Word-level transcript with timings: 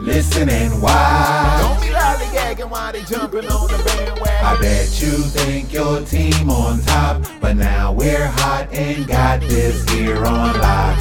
Listen 0.00 0.48
and 0.48 0.80
watch. 0.80 1.60
Don't 1.60 1.80
be 1.80 1.88
lollygagging 1.88 2.70
while 2.70 2.92
they 2.92 3.02
jumping 3.02 3.48
on 3.48 3.66
the 3.66 3.82
bandwagon. 3.84 4.44
I 4.44 4.56
bet 4.60 5.02
you 5.02 5.10
think 5.10 5.72
your 5.72 6.02
team 6.02 6.48
on 6.48 6.80
top, 6.82 7.24
but 7.40 7.56
now 7.56 7.92
we're 7.92 8.26
hot 8.26 8.68
and 8.72 9.06
got 9.08 9.40
this 9.40 9.88
here 9.90 10.24
on 10.24 10.58
lock. 10.60 11.00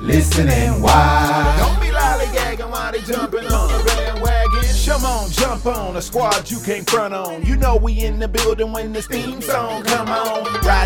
Listen 0.00 0.48
and 0.48 0.80
watch. 0.80 1.58
Don't 1.58 1.80
be 1.80 1.88
lollygagging 1.88 2.70
while 2.70 2.92
they 2.92 3.00
jumping 3.00 3.46
on 3.46 3.68
the 3.68 3.84
bandwagon. 3.84 4.38
Come 4.86 5.04
on, 5.04 5.30
jump 5.30 5.66
on 5.66 5.96
a 5.96 6.00
squad 6.00 6.50
you 6.50 6.60
can't 6.60 6.88
front 6.88 7.12
on. 7.12 7.44
You 7.44 7.56
know 7.56 7.76
we 7.76 8.04
in 8.04 8.18
the 8.18 8.28
building 8.28 8.72
when 8.72 8.92
this 8.92 9.06
theme 9.06 9.42
song 9.42 9.82
come 9.82 10.08
on. 10.08 10.37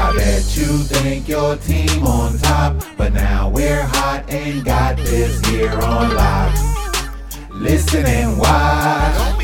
I 0.00 0.16
bet 0.16 0.56
you 0.56 0.78
think 0.78 1.28
your 1.28 1.56
team 1.56 2.06
on 2.06 2.38
top, 2.38 2.82
but 2.96 3.12
now 3.12 3.50
we're 3.50 3.82
hot 3.82 4.24
and 4.30 4.64
got 4.64 4.96
this 4.96 5.44
here 5.46 5.70
on 5.72 6.14
lock. 6.14 6.54
Listen 7.50 8.06
and 8.06 8.38
watch. 8.38 9.39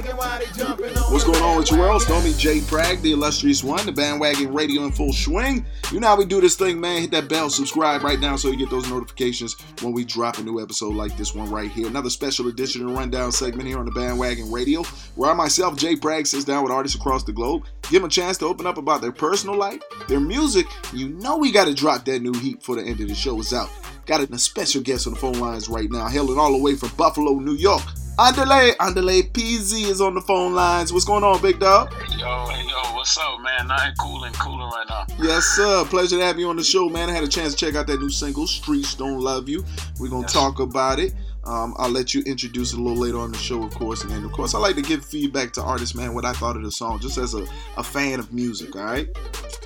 What's 0.00 1.24
going 1.24 1.42
on 1.42 1.58
with 1.58 1.70
you 1.70 1.78
world? 1.78 2.00
It's. 2.00 2.10
Homie 2.10 2.38
Jay 2.38 2.62
Prag, 2.62 3.02
the 3.02 3.12
illustrious 3.12 3.62
one, 3.62 3.84
the 3.84 3.92
bandwagon 3.92 4.52
radio 4.54 4.84
in 4.84 4.92
full 4.92 5.12
swing. 5.12 5.66
You 5.92 6.00
know 6.00 6.06
how 6.06 6.16
we 6.16 6.24
do 6.24 6.40
this 6.40 6.56
thing, 6.56 6.80
man. 6.80 7.02
Hit 7.02 7.10
that 7.10 7.28
bell, 7.28 7.50
subscribe 7.50 8.02
right 8.02 8.18
now 8.18 8.36
so 8.36 8.48
you 8.48 8.56
get 8.56 8.70
those 8.70 8.88
notifications 8.88 9.56
when 9.82 9.92
we 9.92 10.04
drop 10.04 10.38
a 10.38 10.42
new 10.42 10.58
episode 10.58 10.94
like 10.94 11.16
this 11.18 11.34
one 11.34 11.50
right 11.50 11.70
here. 11.70 11.86
Another 11.86 12.08
special 12.08 12.48
edition 12.48 12.80
and 12.80 12.96
rundown 12.96 13.30
segment 13.30 13.68
here 13.68 13.78
on 13.78 13.84
the 13.84 13.90
bandwagon 13.90 14.50
radio, 14.50 14.82
where 15.16 15.30
I 15.30 15.34
myself, 15.34 15.76
Jay 15.76 15.96
Prag, 15.96 16.26
sits 16.26 16.44
down 16.44 16.62
with 16.62 16.72
artists 16.72 16.96
across 16.96 17.24
the 17.24 17.32
globe, 17.32 17.64
give 17.82 18.00
them 18.00 18.04
a 18.04 18.10
chance 18.10 18.38
to 18.38 18.46
open 18.46 18.66
up 18.66 18.78
about 18.78 19.02
their 19.02 19.12
personal 19.12 19.56
life, 19.56 19.82
their 20.08 20.20
music. 20.20 20.66
You 20.94 21.10
know 21.10 21.36
we 21.36 21.52
got 21.52 21.66
to 21.66 21.74
drop 21.74 22.06
that 22.06 22.22
new 22.22 22.32
heat 22.32 22.62
for 22.62 22.74
the 22.74 22.82
end 22.82 23.00
of 23.00 23.08
the 23.08 23.14
show 23.14 23.38
is 23.38 23.52
out. 23.52 23.68
Got 24.06 24.22
a 24.22 24.38
special 24.38 24.80
guest 24.80 25.06
on 25.06 25.12
the 25.12 25.18
phone 25.18 25.38
lines 25.38 25.68
right 25.68 25.90
now, 25.90 26.08
hailing 26.08 26.38
all 26.38 26.52
the 26.52 26.58
way 26.58 26.74
from 26.74 26.88
Buffalo, 26.96 27.34
New 27.34 27.54
York. 27.54 27.82
Andale, 28.20 28.76
Andale 28.76 29.22
Pizzi 29.32 29.88
is 29.88 30.02
on 30.02 30.14
the 30.14 30.20
phone 30.20 30.52
lines. 30.52 30.92
What's 30.92 31.06
going 31.06 31.24
on, 31.24 31.40
big 31.40 31.58
dog? 31.58 31.90
Yo, 32.18 32.46
hey, 32.48 32.62
yo, 32.68 32.94
what's 32.94 33.16
up, 33.16 33.40
man? 33.40 33.66
Nothing 33.68 33.94
cooling, 33.98 34.32
cooling 34.34 34.60
right 34.68 34.84
now. 34.90 35.06
Yes, 35.22 35.44
sir. 35.46 35.86
Pleasure 35.86 36.18
to 36.18 36.24
have 36.26 36.38
you 36.38 36.50
on 36.50 36.56
the 36.56 36.62
show, 36.62 36.90
man. 36.90 37.08
I 37.08 37.14
had 37.14 37.24
a 37.24 37.28
chance 37.28 37.54
to 37.54 37.64
check 37.64 37.76
out 37.76 37.86
that 37.86 37.98
new 37.98 38.10
single, 38.10 38.46
Streets 38.46 38.94
Don't 38.94 39.20
Love 39.20 39.48
You. 39.48 39.64
We're 39.98 40.10
going 40.10 40.24
to 40.24 40.26
Yes. 40.26 40.34
talk 40.34 40.60
about 40.60 40.98
it. 40.98 41.14
Um, 41.50 41.74
I'll 41.78 41.90
let 41.90 42.14
you 42.14 42.22
introduce 42.22 42.72
it 42.72 42.78
a 42.78 42.82
little 42.82 42.96
later 42.96 43.18
on 43.18 43.32
the 43.32 43.38
show, 43.38 43.64
of 43.64 43.74
course. 43.74 44.02
And 44.02 44.12
then, 44.12 44.24
of 44.24 44.30
course, 44.30 44.54
I 44.54 44.60
like 44.60 44.76
to 44.76 44.82
give 44.82 45.04
feedback 45.04 45.52
to 45.54 45.62
artists, 45.62 45.96
man, 45.96 46.14
what 46.14 46.24
I 46.24 46.32
thought 46.32 46.56
of 46.56 46.62
the 46.62 46.70
song, 46.70 47.00
just 47.00 47.18
as 47.18 47.34
a, 47.34 47.44
a 47.76 47.82
fan 47.82 48.20
of 48.20 48.32
music, 48.32 48.76
all 48.76 48.84
right? 48.84 49.08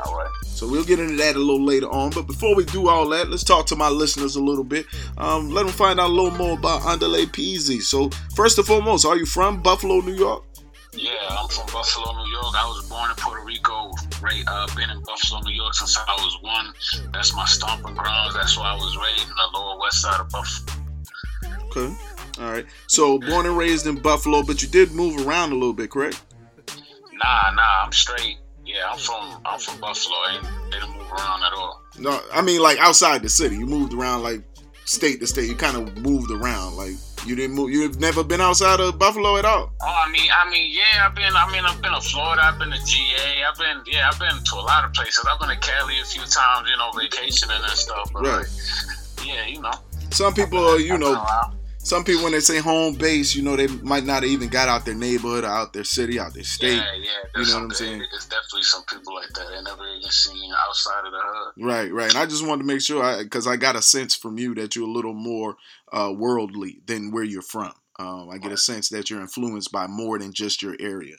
All 0.06 0.17
right. 0.17 0.31
So 0.45 0.67
we'll 0.67 0.84
get 0.84 0.99
into 0.99 1.17
that 1.17 1.37
a 1.37 1.39
little 1.39 1.62
later 1.62 1.91
on. 1.91 2.11
But 2.11 2.27
before 2.27 2.56
we 2.56 2.65
do 2.65 2.89
all 2.89 3.06
that, 3.11 3.28
let's 3.28 3.45
talk 3.45 3.67
to 3.67 3.77
my 3.77 3.91
listeners 3.91 4.34
a 4.37 4.43
little 4.43 4.65
bit. 4.65 4.87
Um, 5.19 5.50
let 5.50 5.67
them 5.67 5.75
find 5.75 6.00
out 6.00 6.09
a 6.09 6.12
little 6.12 6.31
more 6.31 6.56
about 6.56 6.81
Andale 6.83 7.27
Pizzi. 7.27 7.83
So, 7.83 8.09
first 8.34 8.56
and 8.56 8.66
foremost, 8.66 9.05
are 9.05 9.19
you 9.19 9.27
from 9.27 9.62
Buffalo, 9.62 10.01
New 10.01 10.15
York? 10.15 10.43
Yeah, 10.95 11.11
I'm 11.28 11.49
from 11.49 11.66
Buffalo, 11.66 12.25
New 12.25 12.31
York. 12.31 12.55
I 12.56 12.65
was 12.66 12.89
born 12.89 13.11
in 13.11 13.16
Puerto 13.16 13.45
Rico. 13.45 13.91
Right, 14.22 14.43
uh, 14.47 14.66
been 14.75 14.89
in 14.89 15.03
Buffalo, 15.03 15.43
New 15.43 15.53
York 15.53 15.75
since 15.75 15.99
I 15.99 16.15
was 16.15 16.39
one. 16.41 16.72
That's 17.12 17.34
my 17.34 17.45
stomping 17.45 17.95
grounds. 17.95 18.33
That's 18.33 18.56
where 18.56 18.66
I 18.66 18.75
was 18.75 18.97
raised 18.97 19.28
in 19.28 19.34
the 19.34 19.59
lower 19.59 19.78
west 19.81 20.01
side 20.01 20.21
of 20.21 20.31
Buffalo. 20.31 20.84
Okay. 21.77 21.95
All 22.41 22.51
right. 22.53 22.67
So, 22.89 23.19
born 23.19 23.47
and 23.47 23.57
raised 23.57 23.87
in 23.87 23.97
Buffalo, 24.01 24.43
but 24.43 24.62
you 24.62 24.69
did 24.69 24.93
move 24.93 25.27
around 25.27 25.53
a 25.53 25.55
little 25.55 25.73
bit, 25.73 25.91
correct? 25.91 26.21
Nah, 27.12 27.51
nah, 27.53 27.85
I'm 27.85 27.93
straight. 27.93 28.39
Yeah, 28.67 28.91
I'm 28.91 28.99
from 28.99 29.41
I'm 29.45 29.59
from 29.59 29.79
Buffalo. 29.81 30.17
I 30.17 30.34
ain't 30.37 30.73
didn't 30.73 30.91
move 30.97 31.11
around 31.13 31.43
at 31.45 31.53
all. 31.53 31.83
No, 31.99 32.19
I 32.33 32.43
mean 32.43 32.61
like 32.61 32.79
outside 32.79 33.23
the 33.23 33.29
city. 33.29 33.57
You 33.57 33.67
moved 33.67 33.93
around 33.93 34.23
like 34.23 34.43
state 34.84 35.21
to 35.21 35.27
state. 35.27 35.49
You 35.49 35.55
kind 35.55 35.77
of 35.77 35.97
moved 35.99 36.31
around. 36.31 36.77
Like 36.77 36.95
you 37.27 37.37
didn't 37.37 37.55
move. 37.57 37.71
You've 37.71 38.01
never 38.01 38.25
been 38.25 38.41
outside 38.41 38.81
of 38.81 38.99
Buffalo 38.99 39.37
at 39.37 39.45
all. 39.45 39.73
Oh, 39.83 39.87
I 40.07 40.11
mean, 40.11 40.29
I 40.34 40.49
mean, 40.51 40.71
yeah, 40.73 41.07
I've 41.07 41.15
been, 41.15 41.33
I 41.37 41.51
mean, 41.53 41.65
I've 41.65 41.81
been 41.81 41.93
to 41.93 42.01
Florida, 42.01 42.43
I've 42.45 42.59
been 42.59 42.71
to 42.71 42.84
GA, 42.84 43.45
I've 43.51 43.59
been, 43.59 43.83
yeah, 43.87 44.09
I've 44.13 44.19
been 44.19 44.43
to 44.45 44.55
a 44.57 44.61
lot 44.65 44.84
of 44.84 44.93
places. 44.93 45.25
I've 45.31 45.39
been 45.41 45.49
to 45.51 45.57
Cali 45.57 46.01
a 46.01 46.05
few 46.05 46.23
times, 46.23 46.69
you 46.69 46.77
know, 46.77 46.91
vacationing 46.99 47.57
and 47.57 47.79
stuff. 47.79 48.11
But 48.13 48.23
Right. 48.25 48.39
like, 48.39 49.27
yeah, 49.27 49.47
you 49.47 49.61
know, 49.61 49.73
Some 50.11 50.34
people, 50.34 50.79
you 50.81 50.95
I've 50.95 51.01
know. 51.01 51.25
Some 51.84 52.03
people 52.03 52.22
when 52.22 52.33
they 52.33 52.41
say 52.41 52.59
home 52.59 52.95
base, 52.95 53.34
you 53.34 53.43
know, 53.43 53.56
they 53.56 53.67
might 53.67 54.05
not 54.05 54.22
have 54.22 54.33
even 54.33 54.49
got 54.49 54.69
out 54.69 54.87
their 54.87 54.95
neighborhood, 54.95 55.45
or 55.45 55.49
out 55.49 55.75
their 55.75 55.84
city, 55.84 56.19
out 56.19 56.33
their 56.33 56.43
state. 56.43 56.77
Yeah, 56.77 56.95
yeah. 56.95 57.41
You 57.41 57.47
know 57.47 57.56
what 57.56 57.65
I'm 57.65 57.71
saying? 57.72 57.99
There's 58.11 58.25
definitely 58.25 58.62
some 58.62 58.84
people 58.84 59.15
like 59.15 59.28
that. 59.34 59.49
They 59.50 59.62
never 59.62 59.87
even 59.87 60.11
seen 60.11 60.50
outside 60.67 61.05
of 61.05 61.12
the 61.12 61.21
hood. 61.22 61.53
Right, 61.62 61.93
right. 61.93 62.09
And 62.09 62.19
I 62.19 62.25
just 62.25 62.47
wanted 62.47 62.62
to 62.62 62.67
make 62.67 62.81
sure, 62.81 63.05
I 63.05 63.22
because 63.22 63.47
I, 63.47 63.56
got 63.56 63.77
a 63.77 63.83
sense 63.83 64.17
from 64.17 64.39
you 64.39 64.55
that 64.55 64.75
you're 64.75 64.89
a 64.89 64.91
little 64.91 65.12
more 65.12 65.56
uh, 65.93 66.12
worldly 66.17 66.81
than 66.87 67.12
where 67.12 67.22
you're 67.22 67.43
from. 67.43 67.72
Um, 67.99 68.31
I 68.31 68.39
get 68.39 68.51
a 68.51 68.56
sense 68.56 68.89
that 68.89 69.11
you're 69.11 69.21
influenced 69.21 69.71
by 69.71 69.87
more 69.87 70.19
than 70.19 70.33
just 70.33 70.62
your 70.62 70.77
area. 70.81 71.16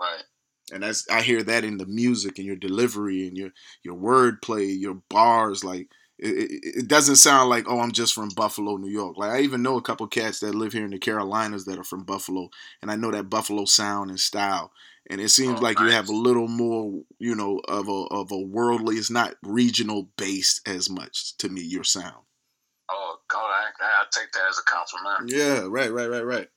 Right. 0.00 0.24
and 0.72 0.82
that's 0.82 1.08
I 1.08 1.22
hear 1.22 1.44
that 1.44 1.62
in 1.62 1.78
the 1.78 1.86
music 1.86 2.38
and 2.38 2.46
your 2.46 2.56
delivery 2.56 3.28
and 3.28 3.36
your 3.36 3.50
your 3.84 3.94
wordplay, 3.94 4.76
your 4.76 5.02
bars. 5.08 5.62
Like 5.62 5.86
it, 6.18 6.28
it, 6.28 6.76
it 6.78 6.88
doesn't 6.88 7.16
sound 7.16 7.50
like 7.50 7.64
oh 7.68 7.80
I'm 7.80 7.92
just 7.92 8.14
from 8.14 8.28
Buffalo, 8.30 8.76
New 8.76 8.90
York. 8.90 9.16
Like 9.16 9.30
I 9.30 9.40
even 9.40 9.62
know 9.62 9.76
a 9.76 9.82
couple 9.82 10.06
cats 10.06 10.40
that 10.40 10.54
live 10.54 10.72
here 10.72 10.84
in 10.84 10.90
the 10.90 10.98
Carolinas 10.98 11.64
that 11.64 11.78
are 11.78 11.84
from 11.84 12.04
Buffalo, 12.04 12.50
and 12.82 12.90
I 12.90 12.96
know 12.96 13.10
that 13.10 13.30
Buffalo 13.30 13.64
sound 13.64 14.10
and 14.10 14.20
style. 14.20 14.72
And 15.10 15.20
it 15.20 15.28
seems 15.28 15.58
Oh, 15.58 15.62
like 15.62 15.78
you 15.80 15.86
have 15.90 16.08
a 16.08 16.14
little 16.14 16.48
more, 16.48 17.02
you 17.18 17.34
know, 17.34 17.60
of 17.68 17.88
a 17.88 18.04
of 18.10 18.32
a 18.32 18.38
worldly. 18.38 18.96
It's 18.96 19.10
not 19.10 19.34
regional 19.42 20.08
based 20.16 20.66
as 20.66 20.88
much 20.88 21.36
to 21.38 21.50
me. 21.50 21.60
Your 21.60 21.84
sound. 21.84 22.24
Oh, 22.90 23.16
God, 23.28 23.46
I, 23.46 23.70
I 23.82 24.04
take 24.10 24.32
that 24.32 24.48
as 24.48 24.58
a 24.58 24.62
compliment. 24.62 25.30
Yeah, 25.30 25.66
right, 25.68 25.92
right, 25.92 26.08
right, 26.08 26.24
right. 26.24 26.48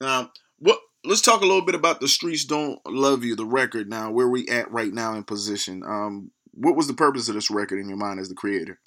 Now, 0.00 0.30
what? 0.58 0.78
Let's 1.04 1.22
talk 1.22 1.40
a 1.40 1.46
little 1.46 1.64
bit 1.64 1.74
about 1.76 2.00
the 2.00 2.08
streets 2.08 2.44
don't 2.44 2.80
love 2.86 3.24
you. 3.24 3.36
The 3.36 3.44
record 3.44 3.88
now, 3.88 4.10
where 4.10 4.28
we 4.28 4.46
at 4.48 4.70
right 4.70 4.92
now 4.92 5.14
in 5.14 5.24
position. 5.24 5.82
Um, 5.84 6.30
what 6.56 6.76
was 6.76 6.86
the 6.86 6.94
purpose 6.94 7.28
of 7.28 7.34
this 7.34 7.50
record 7.50 7.78
in 7.78 7.88
your 7.88 7.98
mind 7.98 8.18
as 8.18 8.28
the 8.28 8.34
creator? 8.34 8.80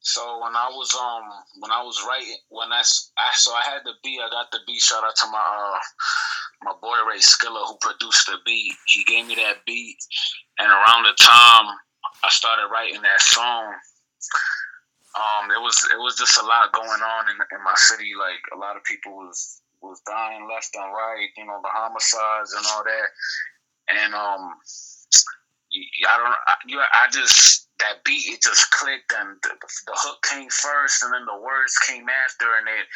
So 0.00 0.40
when 0.40 0.56
I 0.56 0.70
was 0.72 0.94
um 0.96 1.28
when 1.60 1.70
I 1.70 1.82
was 1.82 2.00
writing 2.08 2.36
when 2.48 2.72
I 2.72 2.80
so 2.82 3.52
I 3.52 3.62
had 3.68 3.84
the 3.84 3.92
beat 4.02 4.20
I 4.20 4.30
got 4.30 4.50
the 4.50 4.60
beat 4.66 4.80
shout 4.80 5.04
out 5.04 5.14
to 5.16 5.26
my 5.26 5.38
uh 5.38 5.78
my 6.64 6.72
boy 6.80 6.96
Ray 7.08 7.20
Skilla 7.20 7.66
who 7.68 7.76
produced 7.80 8.26
the 8.26 8.38
beat. 8.46 8.72
He 8.86 9.04
gave 9.04 9.26
me 9.26 9.34
that 9.34 9.64
beat 9.66 9.96
and 10.58 10.68
around 10.68 11.04
the 11.04 11.12
time 11.20 11.76
I 12.24 12.30
started 12.30 12.72
writing 12.72 13.02
that 13.02 13.20
song 13.20 13.74
um 15.20 15.50
it 15.50 15.60
was 15.60 15.76
it 15.92 16.00
was 16.00 16.16
just 16.16 16.40
a 16.40 16.46
lot 16.46 16.72
going 16.72 17.02
on 17.02 17.28
in, 17.28 17.36
in 17.36 17.64
my 17.64 17.74
city. 17.76 18.12
Like 18.18 18.40
a 18.54 18.58
lot 18.58 18.76
of 18.76 18.84
people 18.84 19.12
was 19.12 19.60
was 19.82 20.00
dying 20.06 20.48
left 20.48 20.70
and 20.76 20.92
right 20.92 21.28
you 21.36 21.44
know 21.44 21.60
the 21.62 21.68
homicides 21.68 22.54
and 22.56 22.64
all 22.72 22.84
that. 22.84 23.08
And 24.00 24.14
um 24.14 24.54
I 25.72 26.16
don't. 26.18 26.34
I, 26.34 26.54
you, 26.66 26.80
I 26.80 27.06
just 27.12 27.68
that 27.78 28.04
beat 28.04 28.26
it 28.26 28.42
just 28.42 28.70
clicked, 28.70 29.12
and 29.18 29.36
the, 29.42 29.50
the 29.86 29.94
hook 29.94 30.22
came 30.22 30.48
first, 30.48 31.02
and 31.02 31.12
then 31.12 31.24
the 31.26 31.40
words 31.40 31.76
came 31.86 32.06
after, 32.08 32.46
and 32.58 32.68
it 32.68 32.86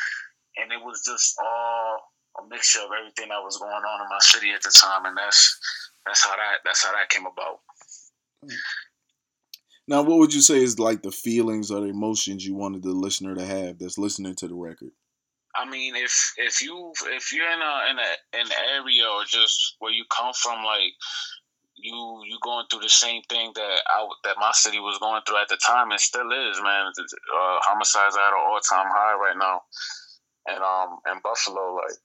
and 0.57 0.73
it 0.73 0.85
was 0.85 1.03
just 1.05 1.35
all 1.41 2.01
a 2.41 2.49
mixture 2.49 2.81
of 2.81 2.91
everything 2.99 3.29
that 3.29 3.43
was 3.43 3.59
going 3.59 3.71
on 3.71 4.01
in 4.01 4.09
my 4.09 4.19
city 4.21 4.53
at 4.53 4.63
the 4.63 4.71
time, 4.71 5.07
and 5.07 5.17
that's 5.17 5.59
that's 6.07 6.25
how 6.25 6.37
that 6.37 6.59
that's 6.65 6.85
how 6.85 6.93
that 6.93 7.09
came 7.09 7.27
about. 7.27 7.61
Hmm. 8.43 8.57
Now, 9.87 10.03
what 10.03 10.19
would 10.19 10.33
you 10.33 10.41
say 10.41 10.63
is 10.63 10.79
like 10.79 11.03
the 11.03 11.13
feelings 11.13 11.71
or 11.71 11.81
the 11.81 11.89
emotions 11.89 12.45
you 12.45 12.55
wanted 12.55 12.83
the 12.83 12.93
listener 12.93 13.35
to 13.35 13.45
have 13.45 13.79
that's 13.79 13.99
listening 13.99 14.35
to 14.37 14.49
the 14.49 14.55
record? 14.55 14.91
I 15.57 15.69
mean, 15.69 15.95
if 15.95 16.33
if 16.37 16.63
you 16.63 16.93
if 17.13 17.33
you're 17.33 17.51
in 17.51 17.61
a 17.61 17.91
in 17.91 17.99
a 17.99 18.41
an 18.41 18.51
area 18.75 19.07
or 19.07 19.25
just 19.25 19.77
where 19.79 19.93
you 19.93 20.05
come 20.11 20.33
from, 20.35 20.65
like 20.65 20.93
you 21.77 22.23
you 22.27 22.39
going 22.43 22.67
through 22.71 22.81
the 22.81 22.89
same 22.89 23.23
thing 23.29 23.53
that 23.55 23.83
I 23.87 24.09
that 24.25 24.37
my 24.39 24.53
city 24.53 24.79
was 24.79 24.99
going 24.99 25.23
through 25.27 25.39
at 25.39 25.49
the 25.49 25.59
time 25.67 25.91
and 25.91 26.01
still 26.01 26.31
is, 26.31 26.61
man. 26.63 26.87
Uh, 26.87 27.59
homicides 27.63 28.17
are 28.17 28.29
at 28.29 28.33
an 28.33 28.39
all 28.39 28.61
time 28.61 28.87
high 28.89 29.15
right 29.15 29.37
now, 29.37 29.63
and 30.47 30.63
um 30.63 30.99
in 31.11 31.21
Buffalo, 31.23 31.75
like, 31.77 31.99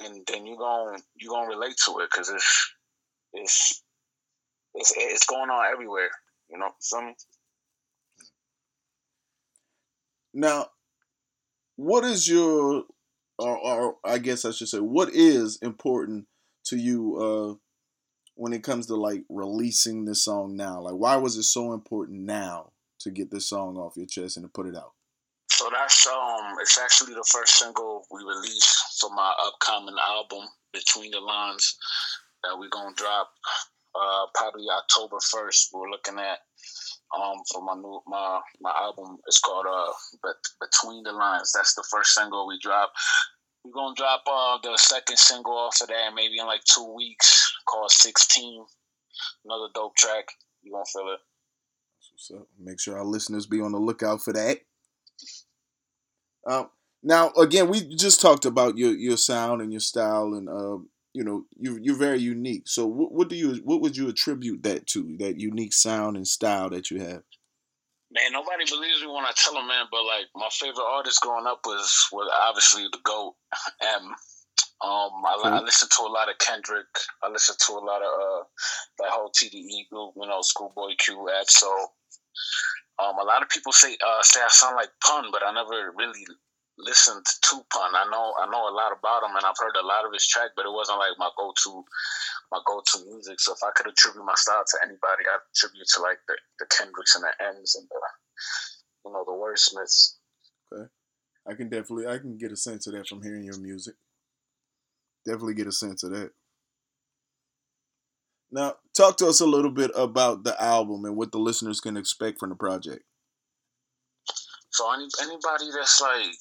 and 0.00 0.26
then 0.26 0.46
you 0.46 0.56
going 0.56 1.00
you 1.16 1.30
gonna 1.30 1.48
relate 1.48 1.76
to 1.86 1.98
it 2.00 2.10
because 2.10 2.30
it's 2.30 2.74
it's 3.32 3.82
it's 4.74 4.94
it's 4.96 5.26
going 5.26 5.50
on 5.50 5.72
everywhere, 5.72 6.10
you 6.50 6.58
know. 6.58 6.70
Some 6.80 7.14
now, 10.34 10.66
what 11.76 12.04
is 12.04 12.28
your 12.28 12.84
or, 13.38 13.58
or 13.58 13.96
I 14.04 14.18
guess 14.18 14.44
I 14.44 14.52
should 14.52 14.68
say, 14.68 14.78
what 14.78 15.10
is 15.12 15.58
important 15.62 16.26
to 16.66 16.76
you 16.76 17.16
uh, 17.16 17.61
when 18.42 18.52
it 18.52 18.64
comes 18.64 18.86
to 18.88 18.96
like 18.96 19.22
releasing 19.28 20.04
this 20.04 20.24
song 20.24 20.56
now? 20.56 20.80
Like, 20.80 20.94
why 20.94 21.14
was 21.14 21.36
it 21.36 21.44
so 21.44 21.74
important 21.74 22.22
now 22.22 22.72
to 22.98 23.10
get 23.12 23.30
this 23.30 23.48
song 23.48 23.76
off 23.76 23.96
your 23.96 24.06
chest 24.06 24.36
and 24.36 24.44
to 24.44 24.48
put 24.48 24.66
it 24.66 24.74
out? 24.74 24.94
So 25.48 25.70
that's 25.72 26.08
um, 26.08 26.56
it's 26.60 26.76
actually 26.76 27.14
the 27.14 27.24
first 27.30 27.54
single 27.54 28.04
we 28.10 28.18
released 28.24 29.00
for 29.00 29.10
my 29.14 29.32
upcoming 29.46 29.94
album, 30.04 30.48
Between 30.72 31.12
the 31.12 31.20
Lines, 31.20 31.78
that 32.42 32.58
we're 32.58 32.68
gonna 32.68 32.96
drop 32.96 33.30
uh, 33.94 34.26
probably 34.34 34.66
October 34.76 35.18
first. 35.30 35.70
We're 35.72 35.88
looking 35.88 36.18
at 36.18 36.40
um, 37.16 37.36
for 37.52 37.62
my 37.62 37.74
new 37.74 38.00
my 38.08 38.40
my 38.60 38.72
album. 38.76 39.18
It's 39.28 39.38
called 39.38 39.66
uh, 39.70 39.92
but 40.20 40.34
Between 40.60 41.04
the 41.04 41.12
Lines. 41.12 41.52
That's 41.54 41.76
the 41.76 41.84
first 41.88 42.14
single 42.14 42.48
we 42.48 42.58
drop. 42.60 42.90
We're 43.64 43.70
gonna 43.70 43.94
drop 43.94 44.24
uh, 44.26 44.58
the 44.64 44.76
second 44.78 45.18
single 45.18 45.52
off 45.52 45.80
of 45.80 45.86
that 45.86 46.10
maybe 46.16 46.40
in 46.40 46.46
like 46.46 46.64
two 46.64 46.92
weeks, 46.92 47.51
called 47.64 47.90
Sixteen. 47.90 48.64
Another 49.44 49.68
dope 49.74 49.96
track. 49.96 50.26
You 50.62 50.72
gonna 50.72 50.84
feel 50.84 51.12
it. 51.12 51.20
So. 52.16 52.46
Make 52.58 52.80
sure 52.80 52.98
our 52.98 53.04
listeners 53.04 53.46
be 53.46 53.60
on 53.60 53.72
the 53.72 53.78
lookout 53.78 54.22
for 54.22 54.32
that. 54.32 54.60
Um, 56.46 56.70
now 57.02 57.30
again, 57.30 57.68
we 57.68 57.80
just 57.96 58.20
talked 58.20 58.44
about 58.44 58.78
your 58.78 58.92
your 58.92 59.16
sound 59.16 59.60
and 59.60 59.72
your 59.72 59.80
style, 59.80 60.34
and 60.34 60.48
uh, 60.48 60.78
you 61.12 61.24
know 61.24 61.44
you 61.58 61.78
you're 61.80 61.96
very 61.96 62.20
unique. 62.20 62.68
So 62.68 62.86
what, 62.86 63.12
what 63.12 63.28
do 63.28 63.36
you 63.36 63.60
what 63.64 63.80
would 63.80 63.96
you 63.96 64.08
attribute 64.08 64.62
that 64.62 64.86
to? 64.88 65.16
That 65.18 65.40
unique 65.40 65.72
sound 65.72 66.16
and 66.16 66.26
style 66.26 66.70
that 66.70 66.90
you 66.90 67.00
have. 67.00 67.22
Man, 68.12 68.32
nobody 68.32 68.64
believes 68.70 69.00
me 69.00 69.08
when 69.08 69.24
I 69.24 69.32
tell 69.34 69.54
them, 69.54 69.66
man. 69.66 69.86
But 69.90 70.04
like 70.04 70.26
my 70.36 70.48
favorite 70.52 70.84
artist 70.84 71.20
growing 71.22 71.46
up 71.46 71.60
was 71.64 72.08
was 72.12 72.30
obviously 72.46 72.84
the 72.92 72.98
goat 73.02 73.34
M. 73.82 74.14
Um, 74.82 75.22
I, 75.22 75.38
I 75.44 75.60
listen 75.60 75.88
to 75.88 76.02
a 76.02 76.10
lot 76.10 76.28
of 76.28 76.38
Kendrick. 76.38 76.90
I 77.22 77.30
listen 77.30 77.54
to 77.66 77.72
a 77.74 77.84
lot 77.84 78.02
of 78.02 78.10
uh, 78.10 78.42
that 78.98 79.10
whole 79.14 79.30
TDE 79.30 79.88
group. 79.90 80.14
You 80.16 80.26
know, 80.26 80.42
Schoolboy 80.42 80.98
Q, 80.98 81.28
So, 81.46 81.70
Um, 82.98 83.18
a 83.18 83.24
lot 83.24 83.42
of 83.42 83.48
people 83.48 83.70
say 83.70 83.96
uh, 84.04 84.22
say 84.22 84.40
I 84.42 84.48
sound 84.50 84.76
like 84.76 84.90
Pun, 85.06 85.30
but 85.30 85.46
I 85.46 85.52
never 85.54 85.92
really 85.96 86.26
listened 86.78 87.24
to 87.24 87.62
Pun. 87.70 87.94
I 87.94 88.10
know 88.10 88.34
I 88.42 88.50
know 88.50 88.68
a 88.68 88.74
lot 88.74 88.90
about 88.90 89.22
him, 89.22 89.36
and 89.36 89.46
I've 89.46 89.60
heard 89.60 89.78
a 89.78 89.86
lot 89.86 90.04
of 90.04 90.12
his 90.12 90.26
track, 90.26 90.50
but 90.56 90.66
it 90.66 90.74
wasn't 90.74 90.98
like 90.98 91.14
my 91.18 91.30
go 91.38 91.54
to 91.54 91.84
my 92.50 92.58
go 92.66 92.82
to 92.82 93.04
music. 93.06 93.38
So 93.38 93.52
if 93.52 93.62
I 93.62 93.70
could 93.76 93.86
attribute 93.86 94.24
my 94.24 94.34
style 94.34 94.64
to 94.66 94.78
anybody, 94.82 95.30
I'd 95.30 95.46
attribute 95.54 95.86
to 95.94 96.02
like 96.02 96.18
the, 96.26 96.34
the 96.58 96.66
Kendricks 96.74 97.14
and 97.14 97.22
the 97.22 97.32
M's 97.54 97.76
and 97.78 97.86
the 97.86 98.00
you 99.06 99.12
know 99.14 99.22
the 99.22 99.38
wordsmiths. 99.38 100.18
Okay, 100.74 100.90
I 101.46 101.54
can 101.54 101.68
definitely 101.68 102.08
I 102.08 102.18
can 102.18 102.36
get 102.36 102.50
a 102.50 102.56
sense 102.56 102.86
of 102.88 102.94
that 102.94 103.06
from 103.06 103.22
hearing 103.22 103.44
your 103.44 103.58
music. 103.58 103.94
Definitely 105.24 105.54
get 105.54 105.66
a 105.66 105.72
sense 105.72 106.02
of 106.02 106.12
that. 106.12 106.30
Now, 108.50 108.74
talk 108.94 109.16
to 109.18 109.26
us 109.28 109.40
a 109.40 109.46
little 109.46 109.70
bit 109.70 109.90
about 109.94 110.44
the 110.44 110.60
album 110.62 111.06
and 111.06 111.16
what 111.16 111.32
the 111.32 111.38
listeners 111.38 111.80
can 111.80 111.96
expect 111.96 112.38
from 112.38 112.50
the 112.50 112.56
project. 112.56 113.02
So 114.70 114.92
any 114.92 115.06
anybody 115.22 115.70
that's 115.74 116.00
like 116.00 116.34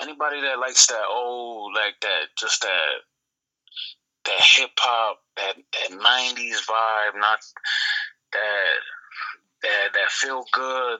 anybody 0.00 0.40
that 0.42 0.58
likes 0.58 0.86
that 0.88 1.04
old 1.08 1.72
like 1.74 1.94
that 2.02 2.26
just 2.36 2.62
that 2.62 2.94
that 4.24 4.40
hip 4.40 4.70
hop 4.78 5.18
that 5.36 5.54
that 5.56 5.96
nineties 5.96 6.60
vibe, 6.66 7.20
not 7.20 7.38
that 8.32 8.74
that 9.62 9.88
that 9.92 10.10
feel 10.10 10.44
good. 10.52 10.98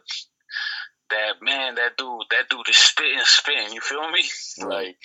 That 1.11 1.35
man, 1.43 1.75
that 1.77 1.97
dude, 1.97 2.23
that 2.31 2.49
dude 2.49 2.69
is 2.69 2.77
spitting, 2.77 3.19
spitting. 3.25 3.73
You 3.73 3.81
feel 3.81 4.11
me? 4.11 4.25
Right. 4.63 4.87
Like 4.87 4.97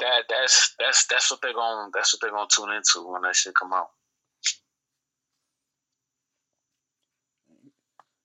that. 0.00 0.24
That's 0.28 0.74
that's 0.78 1.06
that's 1.06 1.30
what 1.30 1.40
they're 1.42 1.54
gonna 1.54 1.90
That's 1.94 2.14
what 2.14 2.20
they're 2.20 2.30
going 2.30 2.48
to 2.48 2.56
tune 2.56 2.72
into 2.72 3.08
when 3.08 3.22
that 3.22 3.36
shit 3.36 3.54
come 3.54 3.72
out. 3.72 3.88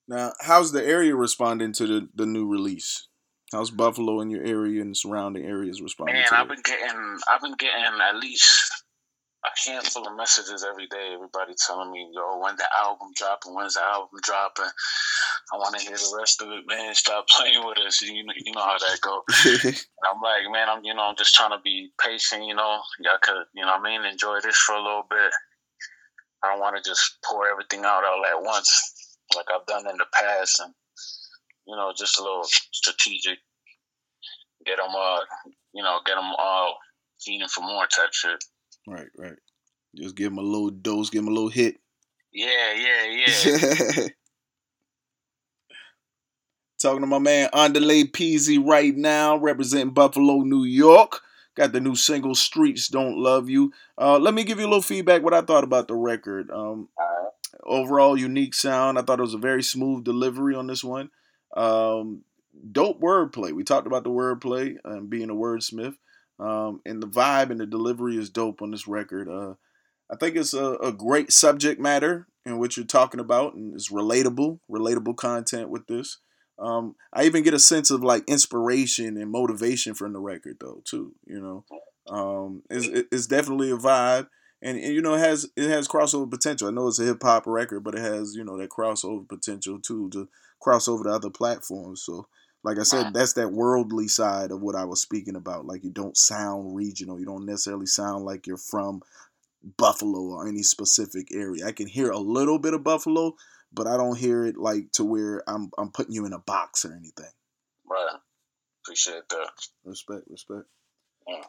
Now, 0.08 0.34
how's 0.40 0.72
the 0.72 0.86
area 0.86 1.16
responding 1.16 1.74
to 1.74 1.88
the, 1.88 2.10
the 2.14 2.26
new 2.26 2.48
release? 2.48 3.08
How's 3.52 3.72
Buffalo 3.72 4.22
in 4.22 4.30
your 4.30 4.44
area 4.44 4.82
and 4.82 4.96
surrounding 4.96 5.46
areas 5.46 5.82
responding? 5.82 6.16
Man, 6.16 6.26
I've 6.32 6.48
been 6.48 6.62
getting 6.64 7.18
I've 7.32 7.42
been 7.42 7.56
getting 7.58 7.84
at 8.02 8.18
least 8.18 8.84
a 9.46 9.70
handful 9.70 10.08
of 10.08 10.18
messages 10.18 10.66
every 10.68 10.88
day. 10.88 11.14
Everybody 11.14 11.54
telling 11.66 11.92
me, 11.92 12.10
"Yo, 12.14 12.40
when 12.40 12.56
the 12.56 12.68
album 12.78 13.10
dropping? 13.16 13.54
When's 13.56 13.76
the 13.76 13.82
album 13.82 14.20
dropping?" 14.24 14.70
I 15.54 15.58
want 15.58 15.78
to 15.78 15.82
hear 15.82 15.96
the 15.96 16.16
rest 16.18 16.42
of 16.42 16.50
it, 16.50 16.64
man. 16.68 16.94
Stop 16.96 17.28
playing 17.38 17.66
with 17.66 17.78
us. 17.80 18.02
You 18.02 18.24
know, 18.26 18.34
you 18.36 18.52
know 18.52 18.62
how 18.62 18.78
that 18.78 19.02
go. 19.02 19.22
I'm 20.10 20.22
like, 20.22 20.52
man, 20.52 20.70
I'm 20.70 20.84
you 20.84 20.94
know, 20.94 21.04
I'm 21.04 21.16
just 21.16 21.36
trying 21.36 21.52
to 21.52 21.62
be 21.64 21.92
patient. 22.02 22.46
You 22.46 22.56
know, 22.56 22.80
y'all 23.00 23.20
could, 23.22 23.46
you 23.54 23.66
know, 23.66 23.74
I 23.74 23.82
mean, 23.82 24.04
enjoy 24.06 24.40
this 24.42 24.58
for 24.58 24.76
a 24.76 24.82
little 24.82 25.06
bit. 25.10 25.32
I 26.44 26.52
don't 26.52 26.60
want 26.60 26.76
to 26.78 26.88
just 26.88 27.18
pour 27.26 27.48
everything 27.50 27.86
out 27.86 28.04
all 28.06 28.26
at 28.26 28.42
once 28.42 28.94
like 29.36 29.46
I've 29.54 29.66
done 29.66 29.90
in 29.90 29.98
the 29.98 30.06
past, 30.14 30.60
and 30.60 30.74
you 31.68 31.76
know, 31.76 31.94
just 31.98 32.20
a 32.20 32.24
little 32.24 32.44
strategic. 32.44 33.40
Get 34.66 34.78
them, 34.78 34.96
uh, 34.98 35.20
you 35.74 35.84
know, 35.84 36.00
get 36.06 36.16
them 36.16 36.32
all 36.38 36.78
feeding 37.24 37.48
for 37.48 37.62
more 37.62 37.86
type 37.88 38.14
shit. 38.14 38.44
Right, 38.88 39.08
right. 39.18 39.38
Just 39.96 40.16
give 40.16 40.32
them 40.32 40.40
a 40.40 40.42
little 40.42 40.72
dose, 40.72 41.10
give 41.10 41.24
them 41.24 41.32
a 41.32 41.36
little 41.36 41.50
hit. 41.50 41.78
Yeah, 42.34 42.74
yeah, 42.74 43.06
yeah. 43.06 44.08
Talking 46.82 47.02
to 47.02 47.08
my 47.08 47.20
man 47.20 47.50
Andale 47.54 48.12
Pizzi 48.12 48.64
right 48.64 48.96
now, 48.96 49.38
representing 49.38 49.94
Buffalo, 49.94 50.42
New 50.42 50.64
York. 50.64 51.22
Got 51.56 51.72
the 51.72 51.80
new 51.80 51.96
single 51.96 52.36
"Streets 52.36 52.90
Don't 52.90 53.18
Love 53.18 53.50
You." 53.50 53.72
Uh, 53.98 54.20
let 54.20 54.34
me 54.34 54.44
give 54.44 54.60
you 54.60 54.66
a 54.66 54.68
little 54.68 54.82
feedback. 54.82 55.24
What 55.24 55.34
I 55.34 55.42
thought 55.42 55.64
about 55.64 55.88
the 55.88 55.96
record. 55.96 56.52
Um, 56.52 56.90
overall, 57.64 58.18
unique 58.18 58.54
sound. 58.54 59.00
I 59.00 59.02
thought 59.02 59.20
it 59.20 59.24
was 59.24 59.34
a 59.34 59.40
very 59.40 59.64
smooth 59.64 60.04
delivery 60.04 60.56
on 60.56 60.68
this 60.68 60.84
one. 60.84 61.10
Um, 61.56 62.24
dope 62.72 63.02
wordplay. 63.02 63.54
We 63.54 63.64
talked 63.64 63.88
about 63.88 64.04
the 64.04 64.10
wordplay 64.10 64.76
and 64.84 65.10
being 65.10 65.30
a 65.30 65.36
wordsmith. 65.36 65.96
Um, 66.40 66.82
and 66.86 67.02
the 67.02 67.08
vibe 67.08 67.52
and 67.52 67.60
the 67.60 67.66
delivery 67.66 68.18
is 68.18 68.30
dope 68.30 68.62
on 68.62 68.72
this 68.72 68.88
record. 68.88 69.30
Uh, 69.30 69.54
I 70.12 70.18
think 70.18 70.36
it's 70.36 70.54
a, 70.54 70.74
a, 70.76 70.92
great 70.92 71.32
subject 71.32 71.80
matter 71.80 72.28
in 72.46 72.60
what 72.60 72.76
you're 72.76 72.86
talking 72.86 73.22
about, 73.22 73.56
and 73.56 73.74
it's 73.74 73.92
relatable, 73.92 74.60
relatable 74.70 75.16
content 75.16 75.70
with 75.70 75.88
this. 75.88 76.20
Um, 76.58 76.96
I 77.12 77.26
even 77.26 77.44
get 77.44 77.54
a 77.54 77.60
sense 77.60 77.92
of 77.92 78.04
like 78.04 78.24
inspiration 78.28 79.18
and 79.18 79.32
motivation 79.32 79.94
from 79.94 80.14
the 80.14 80.20
record, 80.20 80.58
though, 80.60 80.82
too. 80.86 81.14
You 81.26 81.42
know, 81.42 81.66
um, 82.08 82.64
it's, 82.70 82.88
it's 83.12 83.28
definitely 83.28 83.72
a 83.72 83.78
vibe, 83.78 84.28
and, 84.62 84.78
and, 84.80 84.94
you 84.94 85.02
know, 85.02 85.16
it 85.16 85.20
has 85.20 85.50
it 85.56 85.70
has 85.70 85.88
crossover 85.88 86.30
potential. 86.30 86.68
I 86.68 86.72
know 86.72 86.88
it's 86.88 87.00
a 87.00 87.06
hip 87.06 87.22
hop 87.22 87.46
record, 87.46 87.84
but 87.84 87.96
it 87.96 88.02
has 88.02 88.36
you 88.36 88.44
know 88.44 88.58
that 88.58 88.70
crossover 88.70 89.28
potential 89.28 89.80
too 89.80 90.10
to 90.12 90.30
cross 90.62 90.88
over 90.88 91.04
to 91.04 91.10
other 91.10 91.30
platforms. 91.30 92.04
So 92.04 92.28
like 92.66 92.80
I 92.80 92.84
said, 92.84 93.14
that's 93.14 93.34
that 93.34 93.52
worldly 93.52 94.08
side 94.08 94.50
of 94.50 94.60
what 94.60 94.76
I 94.76 94.86
was 94.86 95.00
speaking 95.00 95.36
about. 95.36 95.68
Like 95.68 95.84
you 95.84 95.92
don't 95.92 96.18
sound 96.18 96.76
regional. 96.76 97.20
You 97.20 97.26
don't 97.28 97.46
necessarily 97.46 97.86
sound 97.86 98.26
like 98.26 98.48
you're 98.48 98.58
from 98.58 99.04
Buffalo 99.78 100.20
or 100.20 100.48
any 100.48 100.64
specific 100.64 101.28
area. 101.32 101.68
I 101.68 101.72
can 101.72 101.86
hear 101.86 102.10
a 102.10 102.18
little 102.18 102.58
bit 102.58 102.74
of 102.74 102.84
Buffalo, 102.84 103.36
but 103.76 103.88
I 103.88 103.98
don't 103.98 104.18
hear 104.18 104.46
it 104.46 104.58
like 104.58 104.92
to 104.94 105.04
where 105.04 105.44
I'm 105.48 105.70
I'm 105.78 105.92
putting 105.92 106.14
you 106.14 106.26
in 106.26 106.34
a 106.34 106.40
box 106.40 106.86
or 106.86 106.94
anything. 106.94 107.32
Right. 107.90 108.18
Appreciate 108.84 109.28
that. 109.30 109.50
Respect, 109.84 110.24
respect. 110.30 110.66
Yeah. 111.28 111.44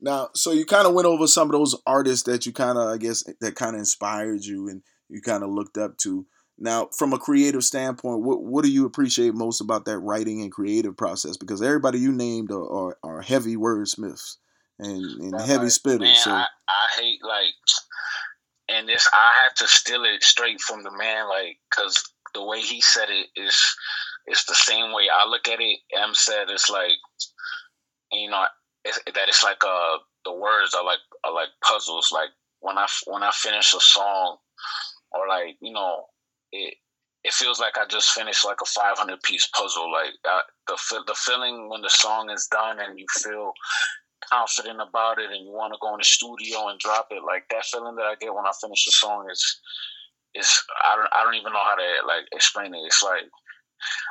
Now, 0.00 0.28
so 0.34 0.52
you 0.52 0.66
kind 0.66 0.86
of 0.86 0.94
went 0.94 1.06
over 1.06 1.26
some 1.26 1.48
of 1.48 1.52
those 1.52 1.76
artists 1.86 2.24
that 2.24 2.46
you 2.46 2.52
kind 2.52 2.78
of, 2.78 2.88
I 2.88 2.96
guess, 2.98 3.24
that 3.40 3.54
kind 3.54 3.74
of 3.74 3.80
inspired 3.80 4.44
you 4.44 4.68
and 4.68 4.82
you 5.08 5.20
kind 5.20 5.42
of 5.42 5.50
looked 5.50 5.78
up 5.78 5.98
to. 5.98 6.26
Now, 6.58 6.88
from 6.96 7.12
a 7.12 7.18
creative 7.18 7.64
standpoint, 7.64 8.22
what 8.22 8.42
what 8.42 8.64
do 8.64 8.70
you 8.70 8.86
appreciate 8.86 9.34
most 9.34 9.60
about 9.60 9.86
that 9.86 9.98
writing 9.98 10.42
and 10.42 10.52
creative 10.52 10.96
process? 10.96 11.36
Because 11.36 11.62
everybody 11.62 11.98
you 11.98 12.12
named 12.12 12.52
are, 12.52 12.70
are, 12.70 12.98
are 13.02 13.22
heavy 13.22 13.56
wordsmiths 13.56 14.36
and, 14.78 15.04
and 15.20 15.40
heavy 15.40 15.66
spitters. 15.66 16.00
Man, 16.00 16.16
so 16.16 16.30
I, 16.30 16.46
I 16.68 17.00
hate 17.00 17.20
like, 17.24 17.54
and 18.68 18.88
this 18.88 19.08
I 19.12 19.42
have 19.44 19.54
to 19.54 19.68
steal 19.68 20.04
it 20.04 20.22
straight 20.22 20.60
from 20.60 20.82
the 20.82 20.90
man, 20.96 21.28
like, 21.28 21.58
because 21.70 22.02
the 22.34 22.44
way 22.44 22.60
he 22.60 22.80
said 22.80 23.08
it 23.10 23.28
is, 23.36 23.56
it's 24.26 24.44
the 24.44 24.54
same 24.54 24.92
way 24.92 25.08
I 25.12 25.26
look 25.26 25.48
at 25.48 25.60
it. 25.60 25.78
M 25.96 26.14
said 26.14 26.48
it's 26.48 26.70
like 26.70 26.96
you 28.12 28.30
know 28.30 28.44
it's, 28.84 28.98
that 29.06 29.28
it's 29.28 29.42
like 29.42 29.62
uh 29.64 29.98
the 30.24 30.32
words 30.32 30.74
are 30.74 30.84
like 30.84 30.98
are 31.24 31.32
like 31.32 31.48
puzzles. 31.62 32.10
Like 32.12 32.30
when 32.60 32.78
I 32.78 32.86
when 33.06 33.22
I 33.22 33.30
finish 33.32 33.74
a 33.74 33.80
song, 33.80 34.38
or 35.12 35.28
like 35.28 35.56
you 35.60 35.72
know 35.72 36.06
it 36.52 36.74
it 37.24 37.32
feels 37.32 37.58
like 37.58 37.78
I 37.78 37.86
just 37.86 38.10
finished 38.10 38.44
like 38.44 38.60
a 38.62 38.66
500 38.66 39.22
piece 39.22 39.46
puzzle. 39.46 39.90
Like 39.92 40.12
I, 40.24 40.40
the 40.66 40.76
the 41.06 41.14
feeling 41.14 41.68
when 41.68 41.82
the 41.82 41.90
song 41.90 42.30
is 42.30 42.46
done 42.50 42.80
and 42.80 42.98
you 42.98 43.06
feel 43.22 43.52
confident 44.30 44.80
about 44.80 45.18
it 45.18 45.30
and 45.30 45.44
you 45.44 45.52
want 45.52 45.72
to 45.72 45.78
go 45.80 45.92
in 45.94 45.98
the 45.98 46.04
studio 46.04 46.68
and 46.68 46.78
drop 46.78 47.08
it. 47.10 47.22
Like 47.24 47.48
that 47.50 47.64
feeling 47.64 47.96
that 47.96 48.06
I 48.06 48.14
get 48.20 48.34
when 48.34 48.46
I 48.46 48.52
finish 48.60 48.86
a 48.86 48.92
song 48.92 49.28
is 49.30 49.42
is 50.34 50.50
I 50.84 50.96
don't 50.96 51.08
I 51.12 51.24
don't 51.24 51.34
even 51.34 51.52
know 51.52 51.64
how 51.64 51.76
to 51.76 52.06
like 52.06 52.26
explain 52.32 52.74
it. 52.74 52.82
It's 52.86 53.02
like 53.02 53.24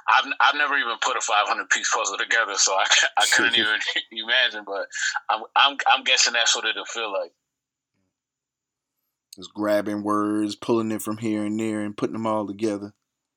I've 0.09 0.31
I've 0.39 0.55
never 0.55 0.77
even 0.77 0.95
put 1.01 1.17
a 1.17 1.21
500 1.21 1.69
piece 1.69 1.91
puzzle 1.93 2.17
together, 2.17 2.55
so 2.55 2.73
I 2.73 2.85
I 3.17 3.25
couldn't 3.35 3.57
even 3.57 3.79
imagine. 4.11 4.63
But 4.65 4.87
I'm 5.29 5.43
I'm 5.55 5.77
I'm 5.91 6.03
guessing 6.03 6.33
that's 6.33 6.55
what 6.55 6.65
it'll 6.65 6.85
feel 6.85 7.11
like. 7.11 7.31
Just 9.35 9.53
grabbing 9.53 10.03
words, 10.03 10.55
pulling 10.55 10.91
it 10.91 11.01
from 11.01 11.17
here 11.17 11.43
and 11.43 11.59
there, 11.59 11.81
and 11.81 11.97
putting 11.97 12.13
them 12.13 12.27
all 12.27 12.45
together. 12.45 12.93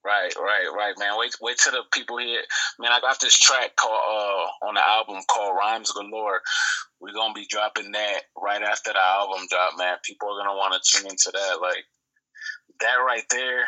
Right, 0.07 0.33
right, 0.39 0.69
right, 0.73 0.95
man. 1.01 1.19
Wait, 1.19 1.35
wait 1.41 1.59
till 1.59 1.73
the 1.73 1.83
people 1.93 2.19
hear. 2.19 2.41
Man, 2.79 2.93
I 2.93 3.01
got 3.01 3.19
this 3.19 3.37
track 3.37 3.75
called 3.75 3.93
uh, 3.93 4.67
on 4.69 4.75
the 4.75 4.89
album 4.89 5.21
called 5.29 5.57
Rhymes 5.59 5.91
Galore. 5.91 6.43
We're 7.01 7.13
gonna 7.13 7.35
be 7.35 7.47
dropping 7.51 7.91
that 7.91 8.21
right 8.41 8.63
after 8.63 8.93
the 8.93 9.03
album 9.03 9.49
drop, 9.51 9.73
man. 9.77 9.97
People 10.05 10.29
are 10.29 10.39
gonna 10.39 10.57
want 10.57 10.81
to 10.81 10.81
tune 10.99 11.11
into 11.11 11.33
that. 11.33 11.59
Like 11.61 11.85
that 12.79 12.95
right 12.95 13.25
there. 13.31 13.65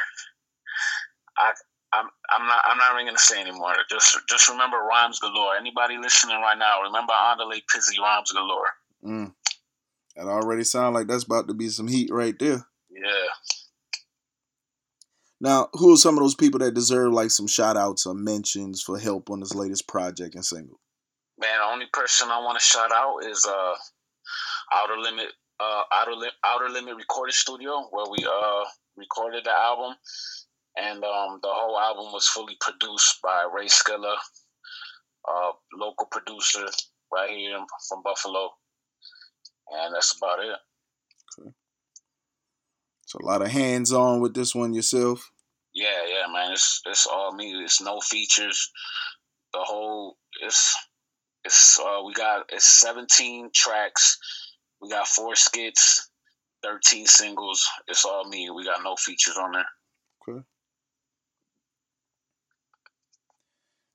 I 1.38 1.52
I'm 1.92 2.06
I'm 2.30 2.46
not 2.46 2.62
I'm 2.66 2.78
not 2.78 2.94
even 2.94 3.06
gonna 3.06 3.18
say 3.18 3.40
anymore. 3.40 3.74
Just 3.90 4.16
just 4.28 4.48
remember 4.48 4.76
rhymes 4.76 5.18
galore. 5.18 5.56
Anybody 5.56 5.98
listening 5.98 6.36
right 6.36 6.58
now, 6.58 6.82
remember 6.82 7.14
Andale 7.14 7.62
Pizzi 7.66 7.98
rhymes 8.00 8.30
galore. 8.30 8.70
Mm. 9.04 9.34
That 10.14 10.26
already 10.26 10.62
sound 10.62 10.94
like 10.94 11.08
that's 11.08 11.24
about 11.24 11.48
to 11.48 11.54
be 11.54 11.68
some 11.68 11.88
heat 11.88 12.10
right 12.12 12.38
there. 12.38 12.64
Yeah. 12.90 13.28
Now, 15.40 15.68
who 15.74 15.92
are 15.92 15.96
some 15.96 16.16
of 16.16 16.22
those 16.22 16.34
people 16.34 16.58
that 16.60 16.74
deserve 16.74 17.12
like 17.12 17.30
some 17.30 17.46
shout 17.46 17.76
outs 17.76 18.06
or 18.06 18.14
mentions 18.14 18.82
for 18.82 18.98
help 18.98 19.30
on 19.30 19.40
this 19.40 19.54
latest 19.54 19.86
project 19.86 20.34
and 20.34 20.44
single? 20.44 20.80
Man, 21.38 21.58
the 21.58 21.72
only 21.72 21.86
person 21.92 22.28
I 22.30 22.38
want 22.40 22.58
to 22.58 22.64
shout 22.64 22.90
out 22.92 23.18
is 23.24 23.46
uh 23.46 23.74
Outer 24.72 24.98
Limit 24.98 25.28
uh 25.60 25.82
Outer, 25.92 26.14
Lim- 26.14 26.30
Outer 26.44 26.68
Limit 26.68 26.96
Recording 26.96 27.32
Studio 27.32 27.88
where 27.92 28.06
we 28.10 28.18
uh 28.26 28.64
recorded 28.96 29.44
the 29.44 29.52
album 29.52 29.94
and 30.76 31.04
um 31.04 31.38
the 31.42 31.48
whole 31.48 31.78
album 31.78 32.12
was 32.12 32.26
fully 32.26 32.56
produced 32.60 33.22
by 33.22 33.46
Ray 33.54 33.66
Skilla, 33.66 34.16
uh 35.30 35.52
local 35.72 36.08
producer 36.10 36.66
right 37.12 37.30
here 37.30 37.58
from 37.88 38.02
Buffalo. 38.02 38.50
And 39.70 39.94
that's 39.94 40.16
about 40.16 40.40
it. 40.44 40.56
So 43.08 43.18
a 43.22 43.24
lot 43.24 43.40
of 43.40 43.48
hands 43.48 43.90
on 43.90 44.20
with 44.20 44.34
this 44.34 44.54
one 44.54 44.74
yourself. 44.74 45.32
Yeah, 45.72 46.04
yeah, 46.06 46.30
man. 46.30 46.52
It's 46.52 46.82
it's 46.84 47.06
all 47.06 47.32
me. 47.32 47.52
It's 47.64 47.80
no 47.80 48.00
features. 48.00 48.70
The 49.54 49.60
whole 49.62 50.18
it's 50.42 50.76
it's 51.42 51.80
uh, 51.80 52.02
we 52.04 52.12
got 52.12 52.44
it's 52.50 52.66
seventeen 52.66 53.48
tracks. 53.54 54.18
We 54.82 54.90
got 54.90 55.08
four 55.08 55.36
skits, 55.36 56.10
thirteen 56.62 57.06
singles. 57.06 57.66
It's 57.86 58.04
all 58.04 58.28
me. 58.28 58.50
We 58.50 58.62
got 58.62 58.84
no 58.84 58.94
features 58.96 59.38
on 59.38 59.52
there. 59.52 59.64
Okay. 60.28 60.44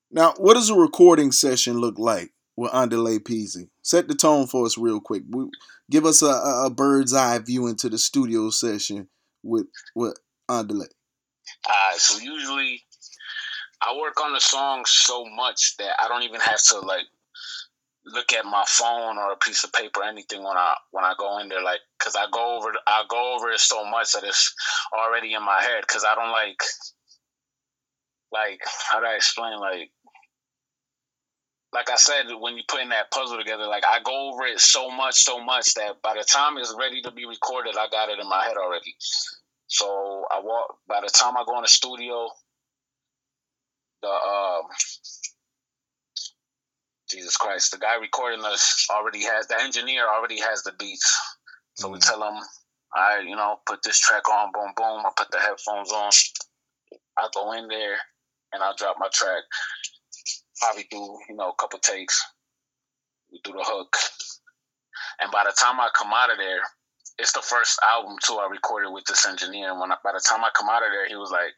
Now, 0.09 0.33
what 0.37 0.55
does 0.55 0.71
a 0.71 0.75
recording 0.75 1.31
session 1.31 1.77
look 1.77 1.99
like 1.99 2.31
with 2.55 2.71
Andale 2.71 3.19
Pizzi? 3.19 3.69
Set 3.81 4.07
the 4.07 4.15
tone 4.15 4.47
for 4.47 4.65
us 4.65 4.77
real 4.77 4.99
quick. 4.99 5.23
We, 5.29 5.45
give 5.89 6.05
us 6.05 6.21
a, 6.21 6.27
a, 6.65 6.69
bird's 6.69 7.13
eye 7.13 7.39
view 7.39 7.67
into 7.67 7.89
the 7.89 7.97
studio 7.97 8.49
session 8.49 9.07
with 9.43 9.67
with 9.95 10.17
Andale. 10.49 10.87
Uh, 11.67 11.97
so 11.97 12.19
usually 12.19 12.81
I 13.81 13.95
work 13.99 14.21
on 14.21 14.33
the 14.33 14.39
song 14.39 14.85
so 14.85 15.25
much 15.25 15.75
that 15.77 15.95
I 15.99 16.07
don't 16.07 16.23
even 16.23 16.39
have 16.39 16.61
to 16.69 16.79
like 16.79 17.05
look 18.05 18.33
at 18.33 18.45
my 18.45 18.63
phone 18.67 19.17
or 19.17 19.31
a 19.31 19.37
piece 19.37 19.63
of 19.63 19.71
paper 19.73 20.01
or 20.01 20.05
anything 20.05 20.43
when 20.43 20.57
I 20.57 20.75
when 20.91 21.05
I 21.05 21.13
go 21.17 21.39
in 21.39 21.49
there 21.49 21.61
like 21.61 21.79
because 21.97 22.15
I 22.15 22.25
go 22.31 22.57
over 22.57 22.71
I 22.87 23.03
go 23.09 23.35
over 23.35 23.49
it 23.51 23.59
so 23.59 23.85
much 23.85 24.11
that 24.13 24.23
it's 24.23 24.53
already 24.93 25.33
in 25.33 25.43
my 25.43 25.61
head 25.61 25.83
because 25.87 26.05
I 26.05 26.15
don't 26.15 26.31
like 26.31 26.61
like 28.31 28.59
how 28.91 28.99
do 28.99 29.05
I 29.05 29.15
explain 29.15 29.59
like 29.59 29.91
like 31.73 31.89
I 31.89 31.95
said, 31.95 32.25
when 32.39 32.55
you 32.55 32.63
putting 32.67 32.89
that 32.89 33.09
puzzle 33.11 33.37
together, 33.37 33.65
like 33.65 33.83
I 33.85 33.99
go 34.03 34.31
over 34.31 34.45
it 34.45 34.59
so 34.59 34.91
much, 34.91 35.23
so 35.23 35.43
much 35.43 35.73
that 35.73 36.01
by 36.03 36.13
the 36.13 36.23
time 36.23 36.57
it's 36.57 36.75
ready 36.77 37.01
to 37.01 37.11
be 37.11 37.25
recorded, 37.25 37.75
I 37.77 37.87
got 37.89 38.09
it 38.09 38.19
in 38.19 38.29
my 38.29 38.43
head 38.43 38.57
already. 38.57 38.95
So 39.67 40.23
I 40.31 40.39
walk. 40.39 40.77
By 40.87 41.01
the 41.01 41.09
time 41.09 41.35
I 41.35 41.43
go 41.47 41.57
in 41.57 41.63
the 41.63 41.67
studio, 41.67 42.29
the 44.03 44.09
um, 44.09 44.61
Jesus 47.09 47.35
Christ, 47.37 47.71
the 47.71 47.79
guy 47.79 47.95
recording 47.95 48.45
us 48.45 48.87
already 48.91 49.23
has 49.23 49.47
the 49.47 49.59
engineer 49.59 50.07
already 50.07 50.39
has 50.41 50.61
the 50.61 50.73
beats. 50.77 51.19
So 51.73 51.85
mm-hmm. 51.87 51.93
we 51.93 51.99
tell 51.99 52.21
him, 52.23 52.35
I 52.95 53.19
you 53.21 53.35
know 53.35 53.57
put 53.65 53.81
this 53.81 53.99
track 53.99 54.29
on, 54.29 54.51
boom 54.53 54.73
boom. 54.77 55.05
I 55.05 55.09
put 55.17 55.31
the 55.31 55.39
headphones 55.39 55.91
on. 55.91 56.11
I 57.17 57.27
go 57.33 57.53
in 57.53 57.67
there 57.67 57.97
and 58.53 58.61
I 58.61 58.73
drop 58.77 58.97
my 58.99 59.09
track 59.11 59.43
probably 60.63 60.87
do, 60.89 61.19
you 61.29 61.35
know, 61.35 61.49
a 61.49 61.55
couple 61.59 61.79
takes. 61.79 62.21
We 63.31 63.41
do 63.43 63.51
the 63.51 63.63
hook. 63.63 63.95
And 65.19 65.31
by 65.31 65.43
the 65.43 65.53
time 65.59 65.79
I 65.79 65.89
come 65.97 66.13
out 66.13 66.31
of 66.31 66.37
there, 66.37 66.61
it's 67.19 67.33
the 67.33 67.41
first 67.41 67.79
album 67.93 68.15
too 68.23 68.35
I 68.35 68.47
recorded 68.49 68.91
with 68.91 69.05
this 69.05 69.27
engineer. 69.27 69.71
And 69.71 69.79
when 69.79 69.91
I, 69.91 69.97
by 70.03 70.13
the 70.13 70.23
time 70.27 70.43
I 70.43 70.49
come 70.55 70.69
out 70.69 70.85
of 70.85 70.91
there, 70.91 71.07
he 71.07 71.15
was 71.15 71.31
like, 71.31 71.51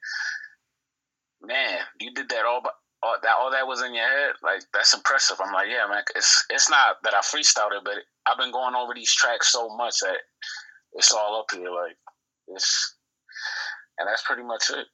"Man, 1.41 1.79
you 1.99 2.11
did 2.13 2.29
that 2.29 2.45
all, 2.45 2.63
all 3.03 3.15
that 3.21 3.35
all 3.39 3.51
that 3.51 3.67
was 3.67 3.81
in 3.81 3.93
your 3.93 4.07
head. 4.07 4.33
Like 4.43 4.63
that's 4.73 4.93
impressive." 4.93 5.37
I'm 5.39 5.53
like, 5.53 5.69
"Yeah, 5.69 5.87
man. 5.87 6.03
It's 6.15 6.45
it's 6.49 6.69
not 6.69 6.97
that 7.03 7.13
I 7.13 7.21
freestyled 7.21 7.77
it, 7.77 7.83
but 7.85 7.99
I've 8.25 8.37
been 8.37 8.51
going 8.51 8.75
over 8.75 8.93
these 8.93 9.13
tracks 9.13 9.51
so 9.51 9.69
much 9.75 9.95
that 10.01 10.17
it's 10.93 11.13
all 11.13 11.39
up 11.39 11.51
here. 11.53 11.69
Like 11.69 11.95
it's, 12.47 12.97
and 13.99 14.09
that's 14.09 14.23
pretty 14.23 14.43
much 14.43 14.69
it." 14.71 14.87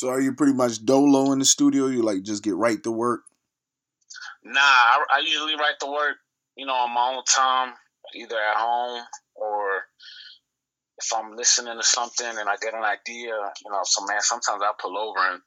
So 0.00 0.08
are 0.08 0.18
you 0.18 0.32
pretty 0.32 0.54
much 0.54 0.82
dolo 0.82 1.30
in 1.32 1.40
the 1.40 1.44
studio? 1.44 1.88
You 1.92 2.00
like 2.00 2.22
just 2.22 2.42
get 2.42 2.56
right 2.56 2.82
to 2.84 2.90
work? 2.90 3.20
Nah, 4.42 4.56
I, 4.56 5.04
I 5.12 5.18
usually 5.20 5.56
write 5.56 5.76
the 5.78 5.92
work, 5.92 6.16
you 6.56 6.64
know, 6.64 6.72
on 6.72 6.94
my 6.94 7.12
own 7.12 7.22
time, 7.28 7.74
either 8.16 8.40
at 8.40 8.56
home 8.56 9.04
or 9.34 9.84
if 10.96 11.12
I'm 11.12 11.36
listening 11.36 11.76
to 11.76 11.84
something 11.84 12.32
and 12.32 12.48
I 12.48 12.56
get 12.62 12.72
an 12.72 12.80
idea, 12.80 13.36
you 13.60 13.70
know, 13.70 13.84
so 13.84 14.06
man, 14.06 14.22
sometimes 14.22 14.62
I 14.64 14.72
pull 14.80 14.96
over 14.96 15.20
and 15.20 15.42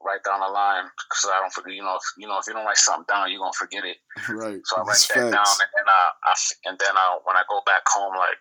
write 0.00 0.24
down 0.24 0.40
a 0.40 0.48
line 0.48 0.88
because 0.88 1.28
I 1.28 1.40
don't 1.44 1.52
forget. 1.52 1.74
You 1.74 1.84
know, 1.84 1.96
if 1.96 2.08
you 2.16 2.28
know 2.28 2.38
if 2.40 2.46
you 2.48 2.54
don't 2.54 2.64
write 2.64 2.80
something 2.80 3.04
down, 3.06 3.30
you're 3.30 3.38
gonna 3.38 3.52
forget 3.52 3.84
it. 3.84 3.98
Right. 4.32 4.64
So 4.64 4.80
I 4.80 4.80
write 4.80 4.96
That's 4.96 5.08
that 5.08 5.28
facts. 5.28 5.36
down, 5.36 5.56
and 5.60 5.70
then 5.76 5.86
I, 5.92 6.00
I 6.24 6.34
and 6.72 6.78
then 6.80 6.96
I 6.96 7.18
when 7.28 7.36
I 7.36 7.44
go 7.52 7.60
back 7.66 7.84
home, 7.84 8.16
like 8.16 8.40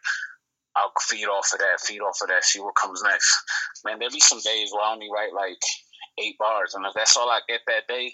I'll 0.81 0.93
feed 1.01 1.25
off 1.25 1.53
of 1.53 1.59
that, 1.59 1.79
feed 1.81 2.01
off 2.01 2.17
of 2.21 2.29
that, 2.29 2.43
see 2.43 2.59
what 2.59 2.75
comes 2.75 3.01
next. 3.03 3.31
Man, 3.85 3.99
there'll 3.99 4.13
be 4.13 4.19
some 4.19 4.39
days 4.39 4.71
where 4.71 4.83
I 4.83 4.93
only 4.93 5.09
write 5.13 5.33
like 5.33 5.57
eight 6.19 6.37
bars, 6.39 6.73
and 6.73 6.85
if 6.85 6.93
that's 6.93 7.15
all 7.15 7.29
I 7.29 7.41
get 7.47 7.61
that 7.67 7.87
day, 7.87 8.13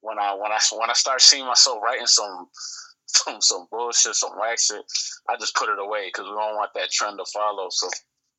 when 0.00 0.18
I 0.18 0.34
when 0.34 0.52
I 0.52 0.58
when 0.78 0.90
I 0.90 0.94
start 0.94 1.20
seeing 1.20 1.46
myself 1.46 1.78
writing 1.82 2.06
some 2.06 2.48
some 3.06 3.40
some 3.40 3.66
bullshit, 3.70 4.14
some 4.14 4.32
whack 4.38 4.58
shit, 4.58 4.82
I 5.28 5.36
just 5.38 5.54
put 5.54 5.68
it 5.68 5.78
away 5.78 6.08
because 6.08 6.24
we 6.24 6.34
don't 6.34 6.56
want 6.56 6.70
that 6.74 6.90
trend 6.90 7.18
to 7.18 7.24
follow. 7.32 7.68
So, 7.70 7.88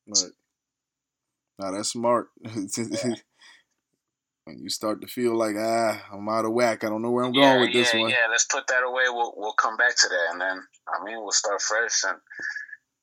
right. 0.08 0.32
Now 1.58 1.70
that's 1.70 1.90
smart. 1.90 2.28
when 4.44 4.58
you 4.58 4.68
start 4.68 5.00
to 5.00 5.06
feel 5.06 5.34
like 5.36 5.56
ah, 5.58 6.04
I'm 6.12 6.28
out 6.28 6.44
of 6.44 6.52
whack. 6.52 6.84
I 6.84 6.88
don't 6.88 7.02
know 7.02 7.10
where 7.10 7.24
I'm 7.24 7.34
yeah, 7.34 7.54
going 7.54 7.60
with 7.62 7.70
yeah, 7.70 7.80
this 7.80 7.94
one. 7.94 8.10
Yeah, 8.10 8.26
let's 8.30 8.46
put 8.46 8.66
that 8.68 8.82
away. 8.82 9.04
We'll 9.08 9.32
we'll 9.36 9.54
come 9.54 9.76
back 9.76 9.96
to 9.96 10.08
that, 10.08 10.32
and 10.32 10.40
then 10.40 10.62
I 10.88 11.04
mean 11.04 11.16
we'll 11.18 11.32
start 11.32 11.60
fresh 11.62 12.02
and 12.06 12.18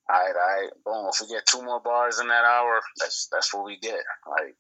all 0.10 0.20
right, 0.20 0.36
all 0.36 0.62
right, 0.62 0.70
boom. 0.86 1.10
If 1.14 1.22
we 1.22 1.34
get 1.34 1.46
two 1.46 1.64
more 1.64 1.80
bars 1.80 2.20
in 2.20 2.28
that 2.28 2.44
hour, 2.44 2.80
that's 3.00 3.28
that's 3.32 3.54
what 3.54 3.66
we 3.66 3.78
get. 3.80 4.00
Like, 4.30 4.56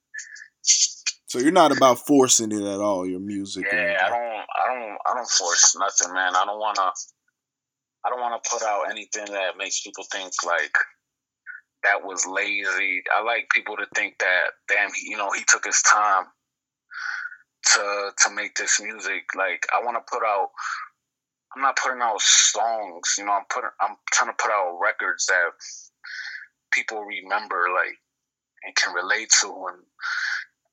so 0.62 1.40
you're 1.40 1.52
not 1.52 1.76
about 1.76 2.06
forcing 2.06 2.52
it 2.52 2.62
at 2.62 2.80
all. 2.80 3.08
Your 3.08 3.20
music. 3.20 3.66
Yeah, 3.72 3.98
I 4.06 4.10
don't, 4.10 4.20
I 4.20 4.74
don't, 4.74 4.98
I 5.10 5.16
don't 5.16 5.30
force 5.30 5.76
nothing, 5.80 6.14
man. 6.14 6.36
I 6.36 6.46
don't 6.46 6.60
wanna, 6.60 6.92
I 8.06 8.10
don't 8.10 8.22
wanna 8.22 8.40
put 8.50 8.64
out 8.64 8.90
anything 8.92 9.26
that 9.34 9.58
makes 9.58 9.82
people 9.82 10.06
think 10.12 10.34
like 10.46 10.76
that 11.84 12.04
was 12.04 12.26
lazy. 12.26 13.04
I 13.16 13.24
like 13.24 13.50
people 13.54 13.76
to 13.78 13.86
think 13.96 14.20
that, 14.20 14.52
damn, 14.68 14.90
you 15.04 15.18
know, 15.18 15.32
he 15.32 15.44
took 15.48 15.66
his 15.66 15.82
time 15.82 16.26
to 17.74 18.12
to 18.26 18.36
make 18.36 18.56
this 18.56 18.80
music. 18.82 19.24
Like, 19.36 19.66
I 19.74 19.84
want 19.84 19.98
to 19.98 20.12
put 20.12 20.24
out 20.26 20.50
I'm 21.56 21.62
not 21.62 21.78
putting 21.78 22.02
out 22.02 22.22
songs. 22.22 23.16
You 23.18 23.26
know, 23.26 23.34
I'm 23.34 23.46
putting 23.50 23.70
I'm 23.82 23.96
trying 24.12 24.32
to 24.32 24.38
put 24.42 24.52
out 24.52 24.80
records 24.82 25.26
that 25.28 25.52
people 26.72 27.04
remember, 27.04 27.68
like, 27.74 27.98
and 28.64 28.76
can 28.76 28.94
relate 28.94 29.30
to. 29.42 29.48
And 29.48 29.84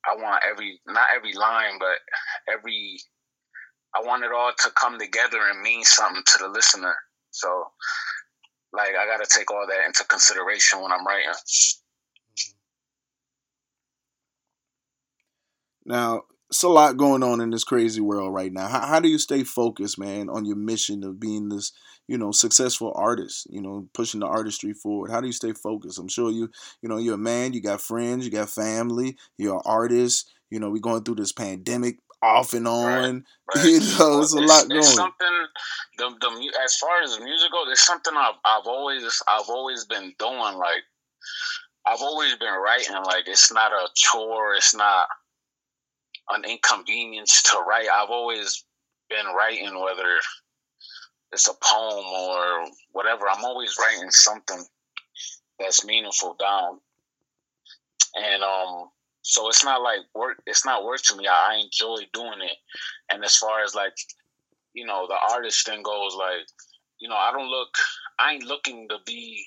I 0.05 0.15
want 0.21 0.43
every 0.49 0.79
not 0.87 1.07
every 1.15 1.33
line, 1.33 1.79
but 1.79 1.97
every 2.51 2.99
I 3.95 4.01
want 4.05 4.23
it 4.23 4.31
all 4.31 4.51
to 4.57 4.71
come 4.71 4.99
together 4.99 5.39
and 5.51 5.61
mean 5.61 5.83
something 5.83 6.23
to 6.25 6.37
the 6.39 6.47
listener. 6.47 6.95
So, 7.31 7.65
like, 8.71 8.91
I 8.99 9.05
got 9.05 9.23
to 9.23 9.29
take 9.29 9.51
all 9.51 9.65
that 9.67 9.85
into 9.85 10.03
consideration 10.05 10.81
when 10.81 10.91
I'm 10.91 11.05
writing. 11.05 11.33
Now, 15.85 16.23
it's 16.49 16.63
a 16.63 16.67
lot 16.67 16.97
going 16.97 17.21
on 17.21 17.41
in 17.41 17.51
this 17.51 17.63
crazy 17.63 18.01
world 18.01 18.33
right 18.33 18.51
now. 18.51 18.67
How, 18.67 18.85
how 18.85 18.99
do 18.99 19.07
you 19.07 19.19
stay 19.19 19.43
focused, 19.43 19.99
man, 19.99 20.29
on 20.29 20.45
your 20.45 20.55
mission 20.55 21.03
of 21.03 21.19
being 21.19 21.49
this, 21.49 21.71
you 22.07 22.17
know, 22.17 22.31
successful 22.31 22.91
artist, 22.95 23.47
you 23.51 23.61
know, 23.61 23.87
pushing 23.93 24.21
the 24.21 24.25
artistry 24.25 24.73
forward? 24.73 25.11
How 25.11 25.21
do 25.21 25.27
you 25.27 25.33
stay 25.33 25.53
focused? 25.53 25.99
I'm 25.99 26.07
sure 26.07 26.31
you, 26.31 26.49
you 26.81 26.89
know, 26.89 26.97
you're 26.97 27.15
a 27.15 27.19
man, 27.19 27.53
you 27.53 27.61
got 27.61 27.81
friends, 27.81 28.25
you 28.25 28.31
got 28.31 28.49
family, 28.49 29.15
you're 29.37 29.55
an 29.55 29.61
artist, 29.63 30.31
you 30.49 30.59
know, 30.59 30.71
we're 30.71 30.81
going 30.81 31.03
through 31.03 31.15
this 31.15 31.31
pandemic 31.31 31.99
off 32.23 32.53
and 32.53 32.67
on. 32.67 33.25
Right, 33.55 33.55
right. 33.55 33.65
You 33.65 33.79
know, 33.79 34.21
it's 34.21 34.33
a 34.33 34.39
lot 34.39 34.67
going. 34.69 34.81
Something 34.81 35.45
the, 35.99 36.09
the 36.19 36.53
as 36.63 36.75
far 36.77 37.01
as 37.03 37.19
music 37.19 37.51
goes, 37.51 37.71
it's 37.71 37.85
something 37.85 38.13
I've 38.17 38.35
I've 38.43 38.65
always 38.65 39.03
I've 39.27 39.49
always 39.49 39.85
been 39.85 40.13
doing. 40.17 40.57
Like 40.57 40.83
I've 41.85 42.01
always 42.01 42.35
been 42.37 42.53
writing. 42.53 42.95
Like 43.05 43.27
it's 43.27 43.53
not 43.53 43.71
a 43.71 43.87
chore. 43.95 44.55
It's 44.55 44.73
not 44.73 45.07
an 46.31 46.43
inconvenience 46.45 47.43
to 47.43 47.59
write. 47.67 47.87
I've 47.89 48.09
always 48.09 48.63
been 49.09 49.25
writing, 49.35 49.79
whether 49.79 50.19
it's 51.31 51.47
a 51.47 51.53
poem 51.61 52.05
or 52.05 52.65
whatever. 52.91 53.27
I'm 53.29 53.43
always 53.43 53.75
writing 53.79 54.09
something 54.11 54.63
that's 55.59 55.85
meaningful 55.85 56.35
down. 56.39 56.79
And 58.15 58.43
um 58.43 58.89
so 59.21 59.49
it's 59.49 59.63
not 59.63 59.81
like 59.81 59.99
work 60.15 60.41
it's 60.47 60.65
not 60.65 60.83
work 60.83 61.01
to 61.03 61.15
me. 61.15 61.27
I, 61.27 61.53
I 61.53 61.61
enjoy 61.63 62.07
doing 62.13 62.41
it. 62.41 62.57
And 63.11 63.23
as 63.23 63.35
far 63.35 63.63
as 63.63 63.75
like, 63.75 63.93
you 64.73 64.85
know, 64.85 65.07
the 65.07 65.17
artist 65.31 65.65
thing 65.65 65.83
goes, 65.83 66.15
like, 66.15 66.47
you 66.99 67.09
know, 67.09 67.17
I 67.17 67.31
don't 67.31 67.49
look 67.49 67.75
I 68.19 68.33
ain't 68.33 68.45
looking 68.45 68.87
to 68.89 68.97
be 69.05 69.45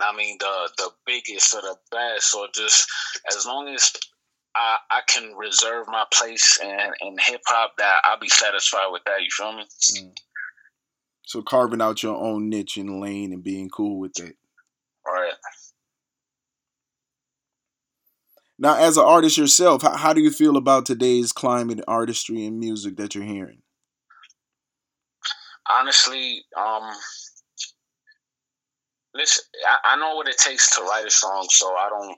I 0.00 0.14
mean 0.14 0.36
the 0.40 0.70
the 0.76 0.90
biggest 1.06 1.54
or 1.54 1.62
the 1.62 1.76
best 1.90 2.34
or 2.34 2.48
just 2.54 2.86
as 3.30 3.46
long 3.46 3.68
as 3.68 3.92
I, 4.56 4.76
I 4.90 5.00
can 5.08 5.34
reserve 5.36 5.86
my 5.88 6.04
place 6.12 6.58
in, 6.62 6.78
in 7.00 7.16
hip 7.26 7.42
hop 7.46 7.72
that 7.78 8.00
I'll 8.04 8.18
be 8.18 8.28
satisfied 8.28 8.88
with 8.90 9.02
that. 9.04 9.20
You 9.20 9.28
feel 9.30 9.52
me? 9.52 9.64
Mm. 9.64 10.12
So 11.26 11.42
carving 11.42 11.80
out 11.80 12.02
your 12.02 12.16
own 12.16 12.48
niche 12.48 12.76
and 12.76 13.00
lane 13.00 13.32
and 13.32 13.42
being 13.42 13.68
cool 13.68 13.98
with 13.98 14.18
it. 14.20 14.36
All 15.06 15.12
right. 15.12 15.32
Now, 18.58 18.76
as 18.76 18.96
an 18.96 19.04
artist 19.04 19.36
yourself, 19.36 19.82
how, 19.82 19.96
how 19.96 20.12
do 20.12 20.20
you 20.20 20.30
feel 20.30 20.56
about 20.56 20.86
today's 20.86 21.32
climate, 21.32 21.80
artistry, 21.88 22.46
and 22.46 22.58
music 22.58 22.96
that 22.96 23.14
you're 23.14 23.24
hearing? 23.24 23.62
Honestly, 25.68 26.44
um, 26.56 26.92
listen, 29.14 29.42
I, 29.68 29.94
I 29.94 29.96
know 29.96 30.14
what 30.14 30.28
it 30.28 30.38
takes 30.38 30.76
to 30.76 30.82
write 30.82 31.06
a 31.06 31.10
song, 31.10 31.46
so 31.50 31.74
I 31.74 31.88
don't 31.88 32.16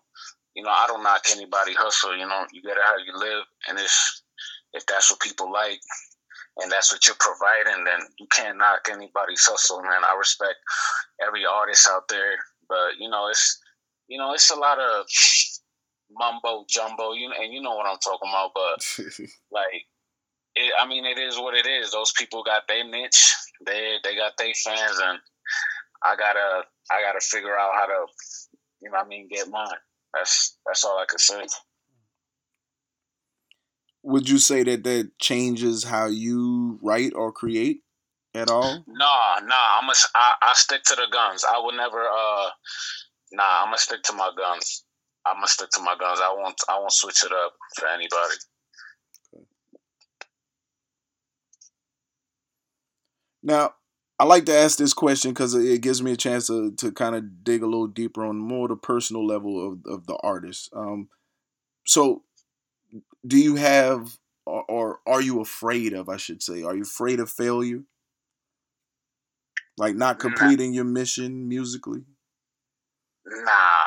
you 0.56 0.62
know, 0.62 0.70
I 0.70 0.86
don't 0.88 1.02
knock 1.02 1.26
anybody 1.30 1.74
hustle. 1.74 2.16
You 2.16 2.26
know, 2.26 2.46
you 2.50 2.62
gotta 2.62 2.80
how 2.82 2.96
you 2.96 3.12
live, 3.16 3.44
and 3.68 3.78
if 3.78 3.92
if 4.72 4.86
that's 4.86 5.10
what 5.10 5.20
people 5.20 5.52
like, 5.52 5.78
and 6.56 6.72
that's 6.72 6.90
what 6.90 7.06
you're 7.06 7.16
providing, 7.20 7.84
then 7.84 8.00
you 8.18 8.26
can't 8.32 8.56
knock 8.56 8.88
anybody's 8.90 9.44
hustle, 9.44 9.82
man. 9.82 10.02
I 10.02 10.16
respect 10.18 10.56
every 11.24 11.44
artist 11.44 11.86
out 11.88 12.08
there, 12.08 12.36
but 12.68 12.96
you 12.98 13.10
know, 13.10 13.28
it's 13.28 13.60
you 14.08 14.16
know, 14.16 14.32
it's 14.32 14.50
a 14.50 14.56
lot 14.56 14.80
of 14.80 15.04
mumbo 16.10 16.64
jumbo. 16.68 17.12
You 17.12 17.28
know, 17.28 17.36
and 17.38 17.52
you 17.52 17.60
know 17.60 17.74
what 17.74 17.86
I'm 17.86 17.98
talking 17.98 18.30
about, 18.30 18.50
but 18.54 19.04
like. 19.52 19.84
It, 20.58 20.72
I 20.80 20.88
mean, 20.88 21.04
it 21.04 21.18
is 21.18 21.36
what 21.36 21.52
it 21.52 21.66
is. 21.66 21.92
Those 21.92 22.12
people 22.16 22.42
got 22.42 22.62
their 22.66 22.82
niche. 22.82 23.30
They 23.66 23.96
they 24.02 24.16
got 24.16 24.38
their 24.38 24.54
fans, 24.54 24.98
and 25.04 25.18
I 26.02 26.16
gotta 26.16 26.62
I 26.90 27.02
gotta 27.02 27.20
figure 27.20 27.58
out 27.58 27.72
how 27.74 27.84
to, 27.84 28.06
you 28.80 28.90
know, 28.90 28.96
I 28.96 29.06
mean, 29.06 29.28
get 29.28 29.50
mine. 29.50 29.68
That's 30.16 30.58
that's 30.66 30.84
all 30.84 30.98
I 30.98 31.04
could 31.06 31.20
say. 31.20 31.46
Would 34.02 34.28
you 34.28 34.38
say 34.38 34.62
that 34.62 34.84
that 34.84 35.18
changes 35.18 35.84
how 35.84 36.06
you 36.06 36.78
write 36.82 37.12
or 37.14 37.32
create 37.32 37.82
at 38.34 38.50
all? 38.50 38.84
Nah, 38.86 39.40
nah. 39.42 39.80
I'm 39.80 39.88
a, 39.88 39.94
I, 40.14 40.32
I 40.42 40.52
stick 40.54 40.84
to 40.84 40.94
the 40.94 41.06
guns. 41.12 41.44
I 41.44 41.60
would 41.62 41.74
never. 41.74 42.02
Uh, 42.02 42.50
nah, 43.32 43.62
I'm 43.62 43.66
gonna 43.66 43.78
stick 43.78 44.02
to 44.04 44.12
my 44.12 44.30
guns. 44.36 44.84
I'm 45.26 45.36
gonna 45.36 45.48
stick 45.48 45.70
to 45.70 45.80
my 45.82 45.96
guns. 45.98 46.20
I 46.22 46.32
won't. 46.32 46.60
I 46.68 46.78
won't 46.78 46.92
switch 46.92 47.24
it 47.24 47.32
up 47.32 47.54
for 47.78 47.88
anybody. 47.88 48.36
Now, 53.42 53.74
I 54.18 54.24
like 54.24 54.46
to 54.46 54.56
ask 54.56 54.78
this 54.78 54.94
question 54.94 55.32
because 55.32 55.54
it 55.54 55.82
gives 55.82 56.02
me 56.02 56.12
a 56.12 56.16
chance 56.16 56.46
to, 56.46 56.72
to 56.72 56.90
kind 56.90 57.14
of 57.14 57.44
dig 57.44 57.62
a 57.62 57.66
little 57.66 57.86
deeper 57.86 58.24
on 58.24 58.38
more 58.38 58.66
the 58.66 58.76
personal 58.76 59.26
level 59.26 59.72
of, 59.72 59.80
of 59.86 60.06
the 60.06 60.16
artist. 60.22 60.70
Um, 60.74 61.08
so, 61.86 62.22
do 63.26 63.36
you 63.36 63.56
have, 63.56 64.16
or, 64.46 64.64
or, 64.68 65.00
are 65.06 65.20
you 65.20 65.40
afraid 65.40 65.92
of, 65.92 66.08
I 66.08 66.16
should 66.16 66.42
say, 66.42 66.62
are 66.62 66.74
you 66.74 66.82
afraid 66.82 67.20
of 67.20 67.30
failure? 67.30 67.82
Like 69.76 69.96
not 69.96 70.18
completing 70.18 70.70
nah. 70.70 70.76
your 70.76 70.84
mission 70.84 71.48
musically? 71.48 72.04
Nah, 73.26 73.84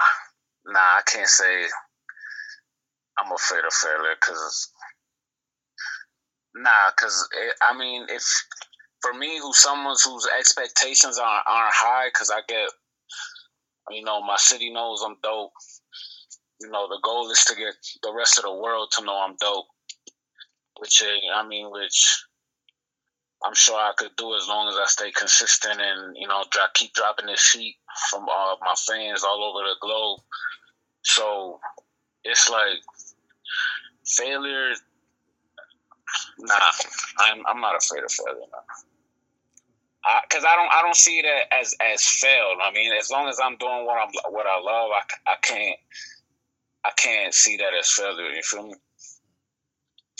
nah, 0.68 0.80
I 0.80 1.02
can't 1.08 1.28
say 1.28 1.66
I'm 3.18 3.32
afraid 3.32 3.66
of 3.66 3.74
failure 3.74 4.16
because, 4.20 4.72
nah, 6.56 6.92
because 6.96 7.28
I 7.68 7.76
mean, 7.76 8.06
if 8.10 8.24
for 9.02 9.14
me, 9.14 9.40
who's 9.40 9.60
someone 9.60 9.96
whose 10.04 10.28
expectations 10.38 11.18
aren't 11.18 11.44
aren't 11.48 11.74
high, 11.74 12.08
because 12.08 12.30
I 12.30 12.42
get, 12.48 12.70
you 13.90 14.04
know, 14.04 14.22
my 14.22 14.38
city 14.38 14.72
knows 14.72 15.04
I'm 15.06 15.16
dope. 15.24 15.52
You 16.62 16.70
know, 16.70 16.88
the 16.88 17.00
goal 17.04 17.32
is 17.32 17.44
to 17.46 17.56
get 17.56 17.74
the 18.04 18.14
rest 18.14 18.38
of 18.38 18.44
the 18.44 18.54
world 18.54 18.90
to 18.98 19.06
know 19.06 19.16
I'm 19.16 19.36
dope. 19.40 19.68
Which 20.80 21.02
I 21.34 21.48
mean, 21.48 21.72
which 21.72 22.26
I'm 23.46 23.56
sure 23.56 23.78
I 23.78 23.94
could 23.98 24.16
do 24.18 24.36
as 24.36 24.48
long 24.48 24.68
as 24.68 24.76
I 24.76 24.86
stay 24.86 25.12
consistent 25.12 25.80
and 25.80 26.16
you 26.18 26.28
know, 26.28 26.44
drop, 26.52 26.74
keep 26.74 26.94
dropping 26.94 27.28
this 27.28 27.40
sheet 27.40 27.78
from 28.10 28.24
uh, 28.24 28.56
my 28.62 28.76
fans 28.88 29.24
all 29.24 29.44
over 29.44 29.66
the 29.66 29.76
globe. 29.82 30.20
So 31.04 31.60
it's 32.26 32.50
like 32.50 32.80
failure. 34.06 34.74
Nah, 36.40 36.56
I'm 37.20 37.44
I'm 37.48 37.62
not 37.62 37.76
afraid 37.82 38.04
of 38.04 38.12
failure. 38.12 38.42
Nah 38.52 38.89
because 40.24 40.46
I, 40.46 40.54
I, 40.54 40.56
don't 40.56 40.72
I 40.74 40.82
don't 40.82 40.96
see 40.96 41.20
it 41.20 41.26
as 41.52 41.76
as 41.82 42.06
failed. 42.06 42.60
I 42.64 42.72
mean, 42.72 42.92
as 42.94 43.10
long 43.10 43.28
as 43.28 43.40
I'm 43.44 43.58
doing 43.58 43.86
what 43.86 43.98
I'm 43.98 44.12
what 44.32 44.46
I 44.46 44.60
love, 44.60 44.92
I, 44.92 45.32
I 45.32 45.36
can't 45.42 45.78
I 46.86 46.92
can't 46.96 47.34
see 47.34 47.58
that 47.58 47.74
as 47.78 47.92
failure. 47.92 48.30
You 48.30 48.42
feel 48.44 48.68
me? 48.68 48.74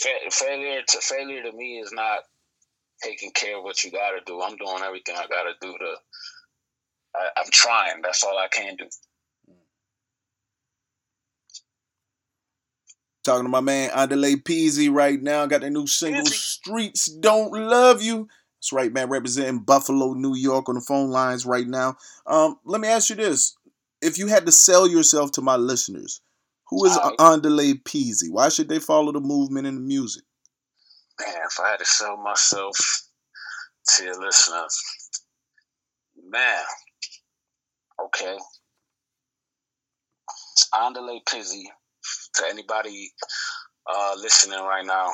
Fa- 0.00 0.30
failure 0.30 0.82
to 0.86 1.00
failure 1.00 1.42
to 1.42 1.52
me 1.52 1.78
is 1.78 1.92
not 1.92 2.20
taking 3.02 3.30
care 3.32 3.58
of 3.58 3.64
what 3.64 3.82
you 3.82 3.90
got 3.90 4.10
to 4.10 4.20
do. 4.26 4.40
I'm 4.42 4.56
doing 4.56 4.82
everything 4.84 5.16
I 5.16 5.26
got 5.26 5.44
to 5.44 5.54
do 5.60 5.72
to. 5.72 5.94
I, 7.16 7.28
I'm 7.38 7.50
trying. 7.50 8.02
That's 8.02 8.22
all 8.22 8.38
I 8.38 8.48
can 8.48 8.76
do. 8.76 8.86
Talking 13.22 13.44
to 13.44 13.50
my 13.50 13.60
man 13.60 13.90
Andale 13.90 14.42
Pizzi 14.42 14.90
right 14.90 15.20
now. 15.20 15.46
Got 15.46 15.62
the 15.62 15.70
new 15.70 15.86
single 15.86 16.26
"Streets 16.26 17.06
Don't 17.06 17.52
Love 17.52 18.02
You." 18.02 18.28
That's 18.60 18.74
right, 18.74 18.92
man. 18.92 19.08
Representing 19.08 19.60
Buffalo, 19.60 20.12
New 20.12 20.34
York 20.34 20.68
on 20.68 20.74
the 20.74 20.82
phone 20.82 21.08
lines 21.08 21.46
right 21.46 21.66
now. 21.66 21.96
Um, 22.26 22.58
let 22.66 22.82
me 22.82 22.88
ask 22.88 23.08
you 23.08 23.16
this. 23.16 23.56
If 24.02 24.18
you 24.18 24.26
had 24.26 24.44
to 24.44 24.52
sell 24.52 24.86
yourself 24.86 25.32
to 25.32 25.40
my 25.40 25.56
listeners, 25.56 26.20
who 26.68 26.84
is 26.84 26.94
right. 26.94 27.16
Andale 27.18 27.82
Pizzi? 27.82 28.30
Why 28.30 28.50
should 28.50 28.68
they 28.68 28.78
follow 28.78 29.12
the 29.12 29.20
movement 29.20 29.66
and 29.66 29.78
the 29.78 29.80
music? 29.80 30.24
Man, 31.18 31.36
if 31.46 31.58
I 31.58 31.70
had 31.70 31.78
to 31.78 31.86
sell 31.86 32.18
myself 32.18 32.76
to 33.96 34.04
your 34.04 34.20
listeners, 34.20 34.78
man, 36.28 36.62
okay. 38.04 38.36
Andale 40.74 41.24
Pizzi, 41.26 41.62
to 42.34 42.44
anybody 42.46 43.10
uh, 43.90 44.16
listening 44.18 44.60
right 44.60 44.84
now, 44.84 45.06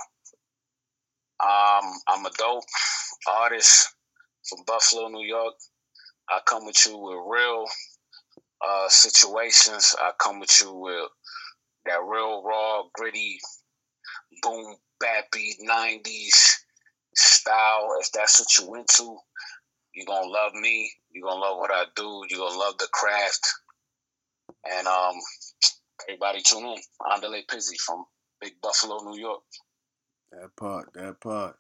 um, 1.45 1.93
I'm 2.09 2.27
a 2.27 2.31
dope 2.37 2.65
artist 3.31 3.95
from 4.49 4.65
Buffalo, 4.67 5.09
New 5.09 5.25
York. 5.25 5.55
I 6.29 6.41
come 6.47 6.67
with 6.67 6.85
you 6.87 6.99
with 6.99 7.19
real 7.29 7.65
uh, 8.67 8.89
situations. 8.89 9.95
I 10.01 10.13
come 10.19 10.41
with 10.41 10.61
you 10.61 10.75
with 10.75 11.09
that 11.87 12.03
real 12.03 12.43
raw, 12.43 12.83
gritty, 12.95 13.39
boom, 14.43 14.77
bappy 15.03 15.53
'90s 15.69 16.57
style. 17.15 17.89
If 18.01 18.11
that's 18.13 18.41
what 18.41 18.59
you 18.59 18.75
into, 18.75 19.19
you're 19.95 20.07
gonna 20.07 20.29
love 20.29 20.53
me. 20.55 20.91
You're 21.11 21.29
gonna 21.29 21.41
love 21.41 21.59
what 21.59 21.71
I 21.71 21.85
do. 21.95 22.23
You're 22.29 22.41
gonna 22.41 22.59
love 22.59 22.79
the 22.79 22.89
craft. 22.93 23.47
And 24.69 24.87
um, 24.87 25.15
everybody 26.09 26.43
tune 26.43 26.67
in. 26.67 26.79
Andale 27.03 27.47
Pizzi 27.47 27.79
from 27.79 28.05
Big 28.41 28.55
Buffalo, 28.61 28.99
New 29.05 29.19
York. 29.19 29.43
That 30.33 30.51
part, 30.57 30.93
that 30.95 31.21
part. 31.21 31.57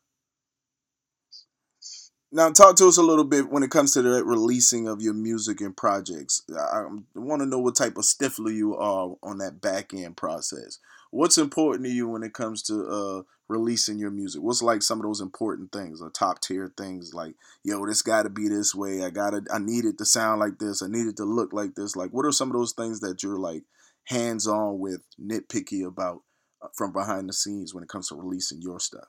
Now, 2.33 2.51
talk 2.51 2.77
to 2.77 2.89
us 2.89 2.97
a 2.99 3.03
little 3.03 3.25
bit 3.25 3.51
when 3.51 3.62
it 3.62 3.71
comes 3.71 3.93
to 3.93 4.03
the 4.03 4.25
releasing 4.25 4.89
of 4.89 5.01
your 5.01 5.15
music 5.15 5.61
and 5.61 5.77
projects. 5.77 6.43
I, 6.51 6.81
I 6.81 6.87
want 7.15 7.41
to 7.41 7.47
know 7.47 7.61
what 7.61 7.77
type 7.77 7.97
of 7.97 8.05
stiffler 8.05 8.51
you 8.51 8.77
are 8.77 9.15
on 9.23 9.39
that 9.39 9.61
back 9.61 9.95
end 9.95 10.17
process. 10.17 10.79
What's 11.12 11.39
important 11.39 11.87
to 11.87 11.93
you 11.93 12.09
when 12.09 12.25
it 12.25 12.35
comes 12.35 12.62
to 12.65 12.87
uh, 12.87 13.23
releasing 13.49 13.99
your 13.99 14.11
music? 14.11 14.43
What's 14.43 14.61
like 14.61 14.83
some 14.83 14.99
of 14.99 15.07
those 15.07 15.21
important 15.21 15.71
things 15.71 16.03
or 16.03 16.11
top 16.11 16.41
tier 16.41 16.73
things 16.77 17.15
like, 17.15 17.37
yo, 17.62 17.87
this 17.87 18.03
got 18.03 18.25
to 18.25 18.29
be 18.29 18.49
this 18.49 18.75
way. 18.75 19.05
I 19.05 19.11
gotta, 19.11 19.43
I 19.53 19.59
need 19.59 19.85
it 19.85 19.97
to 19.99 20.05
sound 20.05 20.41
like 20.41 20.59
this. 20.59 20.83
I 20.83 20.89
need 20.89 21.07
it 21.07 21.17
to 21.19 21.25
look 21.25 21.53
like 21.53 21.77
this. 21.77 21.95
Like, 21.95 22.11
what 22.11 22.27
are 22.27 22.33
some 22.33 22.51
of 22.51 22.57
those 22.57 22.73
things 22.73 23.01
that 23.01 23.23
you're 23.23 23.39
like 23.39 23.62
hands 24.09 24.49
on 24.49 24.81
with, 24.81 25.03
nitpicky 25.21 25.87
about 25.87 26.23
uh, 26.61 26.69
from 26.77 26.93
behind 26.93 27.29
the 27.29 27.33
scenes 27.33 27.73
when 27.73 27.85
it 27.85 27.89
comes 27.89 28.09
to 28.09 28.17
releasing 28.17 28.61
your 28.61 28.81
stuff? 28.81 29.09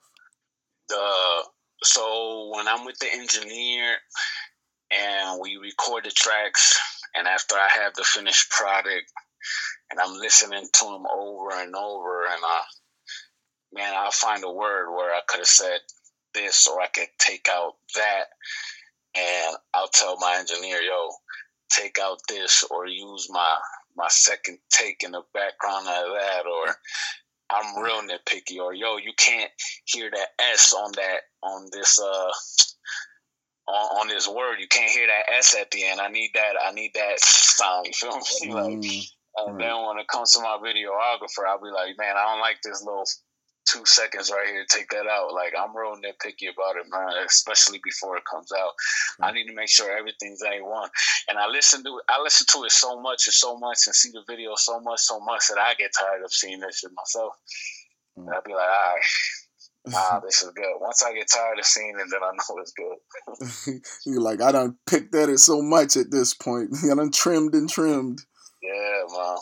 Uh, 0.94 1.42
so 1.84 2.52
when 2.56 2.68
I'm 2.68 2.86
with 2.86 2.98
the 3.00 3.12
engineer 3.14 3.96
and 4.92 5.40
we 5.42 5.58
record 5.58 6.06
the 6.06 6.12
tracks, 6.12 6.80
and 7.16 7.28
after 7.28 7.56
I 7.56 7.68
have 7.84 7.94
the 7.96 8.04
finished 8.04 8.50
product, 8.50 9.12
and 9.90 10.00
I'm 10.00 10.14
listening 10.14 10.68
to 10.72 10.86
them 10.86 11.06
over 11.14 11.52
and 11.52 11.76
over, 11.76 12.26
and 12.26 12.42
I, 12.44 12.62
man, 13.74 13.94
I'll 13.96 14.12
find 14.12 14.44
a 14.44 14.52
word 14.52 14.92
where 14.92 15.14
I 15.14 15.22
could 15.28 15.40
have 15.40 15.48
said 15.48 15.80
this 16.34 16.68
or 16.68 16.82
I 16.82 16.88
could 16.88 17.08
take 17.20 17.48
out 17.52 17.74
that, 17.96 18.26
and 19.16 19.58
I'll 19.74 19.88
tell 19.88 20.18
my 20.18 20.38
engineer, 20.40 20.82
yo, 20.82 21.10
take 21.70 21.98
out 22.00 22.20
this 22.30 22.64
or 22.70 22.88
use 22.88 23.28
my 23.30 23.58
my 23.96 24.08
second 24.10 24.60
take 24.70 25.04
in 25.04 25.12
the 25.12 25.24
background 25.34 25.88
of 25.88 26.14
that, 26.14 26.44
or 26.46 26.76
I'm 27.50 27.82
real 27.82 28.02
nitpicky, 28.02 28.60
or 28.60 28.74
yo, 28.74 28.98
you 28.98 29.14
can't 29.18 29.52
hear 29.86 30.10
that 30.12 30.30
S 30.40 30.74
on 30.74 30.92
that 30.94 31.20
on 31.44 31.68
this 31.72 32.00
uh 32.00 32.32
on, 33.68 34.00
on 34.00 34.08
this 34.08 34.28
word. 34.28 34.58
You 34.60 34.68
can't 34.68 34.92
hear 34.92 35.08
that 35.08 35.34
S 35.38 35.56
at 35.60 35.72
the 35.72 35.86
end. 35.86 36.00
I 36.00 36.10
need 36.10 36.32
that. 36.34 36.54
I 36.64 36.72
need 36.72 36.92
that 36.96 37.20
sound. 37.20 37.88
You 37.88 37.94
feel 37.94 38.16
me? 38.16 38.54
like, 38.54 38.78
mm, 38.80 39.04
and 39.38 39.60
then 39.60 39.86
when 39.86 40.00
it 40.00 40.08
comes 40.08 40.34
to 40.34 40.40
my 40.42 40.58
videographer, 40.62 41.48
I'll 41.48 41.62
be 41.62 41.70
like, 41.70 41.98
man, 41.98 42.16
I 42.18 42.32
don't 42.32 42.42
like 42.42 42.58
this 42.64 42.84
little 42.84 43.06
two 43.68 43.86
seconds 43.86 44.32
right 44.32 44.48
here. 44.48 44.66
Take 44.70 44.90
that 44.90 45.08
out. 45.08 45.34
Like 45.34 45.54
I'm 45.58 45.76
real 45.76 45.96
nitpicky 45.96 46.50
about 46.54 46.80
it, 46.80 46.88
man. 46.90 47.24
Especially 47.26 47.80
before 47.84 48.18
it 48.18 48.24
comes 48.30 48.52
out. 48.52 48.72
I 49.22 49.32
need 49.32 49.48
to 49.48 49.54
make 49.54 49.70
sure 49.70 49.96
everything's 49.96 50.42
a 50.42 50.64
one. 50.64 50.90
And 51.30 51.38
I 51.38 51.48
listen 51.48 51.84
to 51.84 52.02
I 52.10 52.22
listen 52.22 52.46
to 52.52 52.66
it 52.66 52.72
so 52.72 53.00
much 53.00 53.28
and 53.28 53.34
so 53.34 53.58
much, 53.58 53.80
and 53.86 53.96
see 53.96 54.12
the 54.12 54.24
video 54.28 54.54
so 54.56 54.80
much, 54.80 55.02
so 55.02 55.20
much 55.20 55.44
that 55.50 55.60
I 55.60 55.74
get 55.76 55.92
tired 55.98 56.24
of 56.24 56.34
seeing 56.34 56.60
this 56.60 56.80
shit 56.80 56.92
myself. 56.96 57.34
Mm-hmm. 58.18 58.30
I'll 58.34 58.42
be 58.46 58.54
like, 58.54 58.62
all 58.62 58.94
right. 58.96 59.02
Ah, 59.96 60.20
this 60.22 60.42
is 60.42 60.52
good. 60.54 60.66
Once 60.82 61.02
I 61.02 61.14
get 61.14 61.30
tired 61.34 61.60
of 61.60 61.66
seeing 61.66 61.98
it, 61.98 62.08
then 62.12 62.20
I 62.22 62.32
know 62.32 62.62
it's 62.62 62.74
good. 62.74 63.82
You're 64.06 64.20
like, 64.20 64.42
I 64.42 64.52
don't 64.52 64.76
picked 64.86 65.16
at 65.16 65.30
it 65.30 65.38
so 65.38 65.62
much 65.62 65.96
at 65.96 66.12
this 66.12 66.34
point. 66.34 66.76
I 66.92 66.94
done 66.94 67.10
trimmed 67.10 67.54
and 67.54 67.70
trimmed. 67.70 68.20
Yeah, 68.62 69.04
man. 69.10 69.38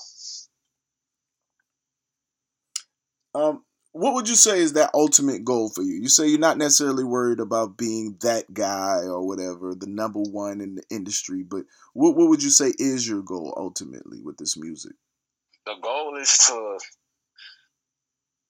Um, 3.33 3.63
what 3.95 4.13
would 4.13 4.27
you 4.27 4.35
say 4.35 4.59
is 4.59 4.73
that 4.73 4.91
ultimate 4.93 5.45
goal 5.45 5.69
for 5.69 5.81
you? 5.81 5.93
You 5.93 6.09
say 6.09 6.27
you're 6.27 6.37
not 6.37 6.57
necessarily 6.57 7.05
worried 7.05 7.39
about 7.39 7.77
being 7.77 8.17
that 8.19 8.53
guy 8.53 9.03
or 9.05 9.25
whatever, 9.25 9.73
the 9.73 9.87
number 9.87 10.19
one 10.19 10.59
in 10.59 10.75
the 10.75 10.83
industry, 10.89 11.43
but 11.43 11.63
what 11.93 12.17
what 12.17 12.27
would 12.27 12.43
you 12.43 12.49
say 12.49 12.73
is 12.77 13.07
your 13.07 13.21
goal 13.21 13.53
ultimately 13.55 14.19
with 14.21 14.35
this 14.35 14.57
music? 14.57 14.91
The 15.65 15.75
goal 15.81 16.17
is 16.19 16.37
to 16.47 16.77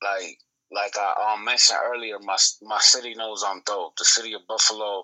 like 0.02 0.40
like 0.72 0.98
I 0.98 1.34
um, 1.36 1.46
mentioned 1.46 1.78
earlier, 1.94 2.18
my 2.18 2.38
my 2.64 2.80
city 2.80 3.14
knows 3.14 3.44
I'm 3.46 3.62
dope. 3.68 3.98
The 3.98 4.06
city 4.06 4.34
of 4.34 4.42
Buffalo, 4.48 5.04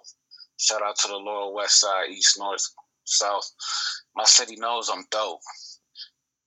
shout 0.58 0.82
out 0.82 0.98
to 1.02 1.08
the 1.08 1.18
lower 1.18 1.54
west 1.54 1.82
side, 1.82 2.10
east, 2.10 2.40
north, 2.40 2.68
south. 3.06 3.48
My 4.16 4.24
city 4.24 4.56
knows 4.56 4.90
I'm 4.90 5.06
dope 5.12 5.42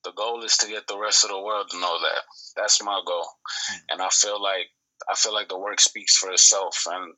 the 0.05 0.13
goal 0.13 0.43
is 0.43 0.55
to 0.57 0.67
get 0.67 0.87
the 0.87 0.97
rest 0.97 1.25
of 1.25 1.31
the 1.31 1.41
world 1.41 1.67
to 1.71 1.79
know 1.79 1.97
that. 1.99 2.21
That's 2.55 2.81
my 2.81 3.01
goal, 3.05 3.27
hmm. 3.69 3.77
and 3.89 4.01
I 4.01 4.09
feel 4.09 4.41
like 4.41 4.67
I 5.09 5.15
feel 5.15 5.33
like 5.33 5.49
the 5.49 5.59
work 5.59 5.81
speaks 5.81 6.15
for 6.15 6.31
itself, 6.31 6.77
and 6.87 7.13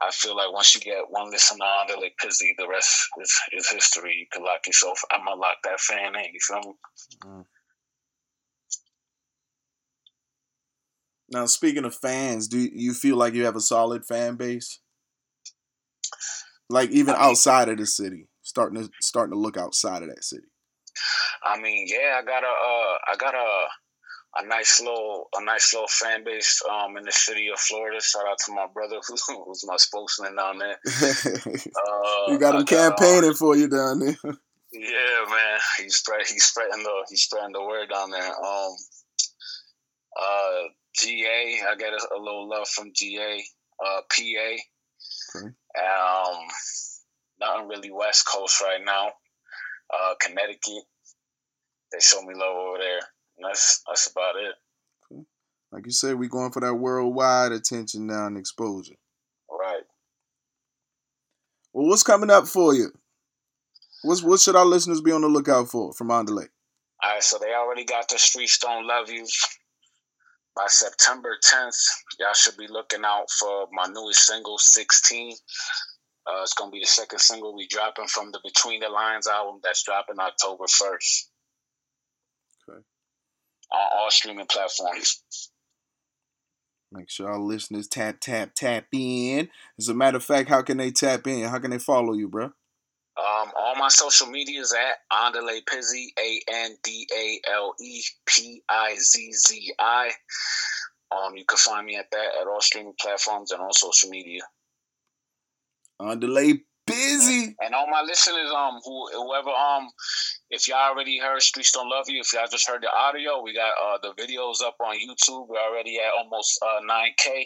I 0.00 0.10
feel 0.12 0.36
like 0.36 0.52
once 0.52 0.74
you 0.74 0.80
get 0.80 1.10
one 1.10 1.30
listener 1.30 1.64
under 1.80 1.94
like 1.94 2.14
Pizzi, 2.22 2.52
the 2.58 2.68
rest 2.68 3.08
is, 3.20 3.32
is 3.52 3.70
history. 3.70 4.14
You 4.14 4.26
can 4.32 4.44
lock 4.44 4.66
yourself. 4.66 5.00
I'm 5.10 5.24
gonna 5.24 5.40
lock 5.40 5.56
that 5.64 5.80
fan 5.80 6.14
in. 6.14 6.24
You 6.32 6.40
feel 6.40 6.60
me? 6.60 6.74
Mm-hmm. 7.24 7.40
Now, 11.30 11.46
speaking 11.46 11.86
of 11.86 11.94
fans, 11.94 12.46
do 12.46 12.58
you 12.58 12.92
feel 12.92 13.16
like 13.16 13.32
you 13.32 13.46
have 13.46 13.56
a 13.56 13.60
solid 13.60 14.04
fan 14.04 14.36
base? 14.36 14.80
Like 16.68 16.90
even 16.90 17.14
outside 17.16 17.70
of 17.70 17.78
the 17.78 17.86
city, 17.86 18.28
starting 18.42 18.82
to 18.82 18.90
starting 19.00 19.32
to 19.32 19.38
look 19.38 19.56
outside 19.56 20.02
of 20.02 20.08
that 20.08 20.24
city. 20.24 20.51
I 21.42 21.60
mean, 21.60 21.86
yeah, 21.88 22.20
I 22.20 22.24
got 22.24 22.42
a, 22.42 22.46
uh, 22.46 22.98
I 23.12 23.16
got 23.18 23.34
a, 23.34 23.66
a 24.36 24.46
nice 24.46 24.80
little, 24.80 25.28
a 25.36 25.44
nice 25.44 25.72
little 25.74 25.88
fan 25.88 26.24
base 26.24 26.62
um, 26.70 26.96
in 26.96 27.04
the 27.04 27.12
city 27.12 27.48
of 27.52 27.58
Florida. 27.58 28.00
Shout 28.00 28.26
out 28.26 28.38
to 28.46 28.52
my 28.52 28.66
brother 28.72 28.96
who, 29.08 29.44
who's 29.44 29.64
my 29.66 29.76
spokesman 29.76 30.36
down 30.36 30.58
there. 30.58 30.78
uh, 30.86 32.32
you 32.32 32.38
got 32.38 32.54
him 32.54 32.66
campaigning 32.66 33.30
got, 33.30 33.36
for 33.36 33.56
you 33.56 33.68
down 33.68 34.00
there. 34.00 34.16
yeah, 34.72 35.24
man, 35.28 35.58
he's 35.78 35.96
spread, 35.96 36.26
he's 36.26 36.44
spreading 36.44 36.82
the, 36.82 37.06
he's 37.08 37.22
spreading 37.22 37.52
the 37.52 37.62
word 37.62 37.90
down 37.90 38.10
there. 38.10 38.28
Um, 38.28 38.74
uh, 40.20 40.62
GA, 40.94 41.62
I 41.70 41.74
got 41.76 41.92
a, 41.92 42.16
a 42.16 42.20
little 42.20 42.48
love 42.48 42.68
from 42.68 42.92
GA. 42.94 43.42
Uh, 43.84 44.00
PA. 44.10 44.56
Okay. 45.34 45.46
Um, 45.46 46.36
nothing 47.40 47.68
really 47.68 47.90
West 47.90 48.28
Coast 48.28 48.60
right 48.60 48.80
now 48.84 49.10
uh, 49.92 50.14
Connecticut. 50.20 50.84
They 51.92 51.98
show 52.00 52.22
me 52.22 52.34
love 52.34 52.56
over 52.56 52.78
there. 52.78 53.00
And 53.38 53.46
that's 53.48 53.82
that's 53.86 54.10
about 54.10 54.36
it. 54.36 54.54
Cool. 55.08 55.26
Like 55.70 55.86
you 55.86 55.92
said, 55.92 56.16
we 56.16 56.28
going 56.28 56.52
for 56.52 56.60
that 56.60 56.74
worldwide 56.74 57.52
attention 57.52 58.06
now 58.06 58.26
and 58.26 58.38
exposure. 58.38 58.94
Right. 59.50 59.82
Well, 61.72 61.88
what's 61.88 62.02
coming 62.02 62.30
up 62.30 62.46
for 62.46 62.74
you? 62.74 62.90
What's 64.02 64.22
what 64.22 64.40
should 64.40 64.56
our 64.56 64.64
listeners 64.64 65.00
be 65.00 65.12
on 65.12 65.22
the 65.22 65.28
lookout 65.28 65.68
for 65.68 65.92
from 65.92 66.08
Andale? 66.08 66.48
All 67.02 67.10
right, 67.10 67.22
so 67.22 67.38
they 67.38 67.52
already 67.52 67.84
got 67.84 68.08
the 68.08 68.18
Streets 68.18 68.58
Don't 68.58 68.86
Love 68.86 69.10
You. 69.10 69.26
By 70.54 70.66
September 70.68 71.36
10th, 71.42 71.82
y'all 72.20 72.34
should 72.34 72.56
be 72.58 72.68
looking 72.68 73.04
out 73.04 73.30
for 73.30 73.66
my 73.72 73.86
newest 73.86 74.26
single, 74.26 74.58
16. 74.58 75.34
Uh, 76.26 76.42
it's 76.42 76.54
gonna 76.54 76.70
be 76.70 76.80
the 76.80 76.86
second 76.86 77.18
single 77.18 77.54
we 77.54 77.66
dropping 77.66 78.06
from 78.06 78.30
the 78.30 78.40
Between 78.44 78.80
the 78.80 78.88
Lines 78.88 79.26
album 79.26 79.60
that's 79.62 79.82
dropping 79.82 80.20
October 80.20 80.64
first. 80.68 81.30
Okay. 82.68 82.78
On 83.72 83.88
all 83.92 84.10
streaming 84.10 84.46
platforms. 84.46 85.22
Make 86.92 87.10
sure 87.10 87.30
our 87.30 87.38
listeners 87.38 87.88
tap 87.88 88.20
tap 88.20 88.54
tap 88.54 88.86
in. 88.92 89.48
As 89.78 89.88
a 89.88 89.94
matter 89.94 90.18
of 90.18 90.24
fact, 90.24 90.48
how 90.48 90.62
can 90.62 90.76
they 90.76 90.90
tap 90.90 91.26
in? 91.26 91.48
How 91.48 91.58
can 91.58 91.70
they 91.70 91.78
follow 91.78 92.12
you, 92.12 92.28
bro? 92.28 92.44
Um, 92.44 93.52
all 93.56 93.74
my 93.76 93.88
social 93.88 94.26
medias 94.26 94.74
at 94.74 94.98
Andale 95.12 95.60
Pizzi, 95.64 96.08
A 96.18 96.40
N 96.48 96.76
D 96.82 97.06
A 97.14 97.40
L 97.50 97.74
E 97.80 98.02
P 98.26 98.62
I 98.68 98.94
Z 98.96 99.32
Z 99.32 99.74
I. 99.78 100.12
Um, 101.10 101.36
you 101.36 101.44
can 101.44 101.58
find 101.58 101.86
me 101.86 101.96
at 101.96 102.10
that 102.10 102.28
at 102.40 102.46
all 102.46 102.60
streaming 102.60 102.94
platforms 103.00 103.50
and 103.50 103.60
on 103.60 103.72
social 103.72 104.08
media. 104.08 104.42
Andale 106.02 106.60
Pizzi. 106.86 107.54
And 107.60 107.74
all 107.74 107.88
my 107.88 108.02
listeners, 108.02 108.50
um, 108.50 108.80
who 108.84 109.08
whoever, 109.12 109.50
um, 109.50 109.88
if 110.50 110.66
y'all 110.68 110.90
already 110.90 111.18
heard 111.18 111.40
Streets 111.42 111.72
Don't 111.72 111.88
Love 111.88 112.06
You, 112.08 112.20
if 112.20 112.32
y'all 112.32 112.48
just 112.50 112.68
heard 112.68 112.82
the 112.82 112.90
audio, 112.92 113.40
we 113.42 113.54
got 113.54 113.72
uh 113.82 113.98
the 114.02 114.12
videos 114.20 114.62
up 114.62 114.76
on 114.80 114.96
YouTube. 114.96 115.48
We're 115.48 115.60
already 115.60 115.98
at 115.98 116.12
almost 116.18 116.58
uh 116.62 116.80
9k. 116.80 117.44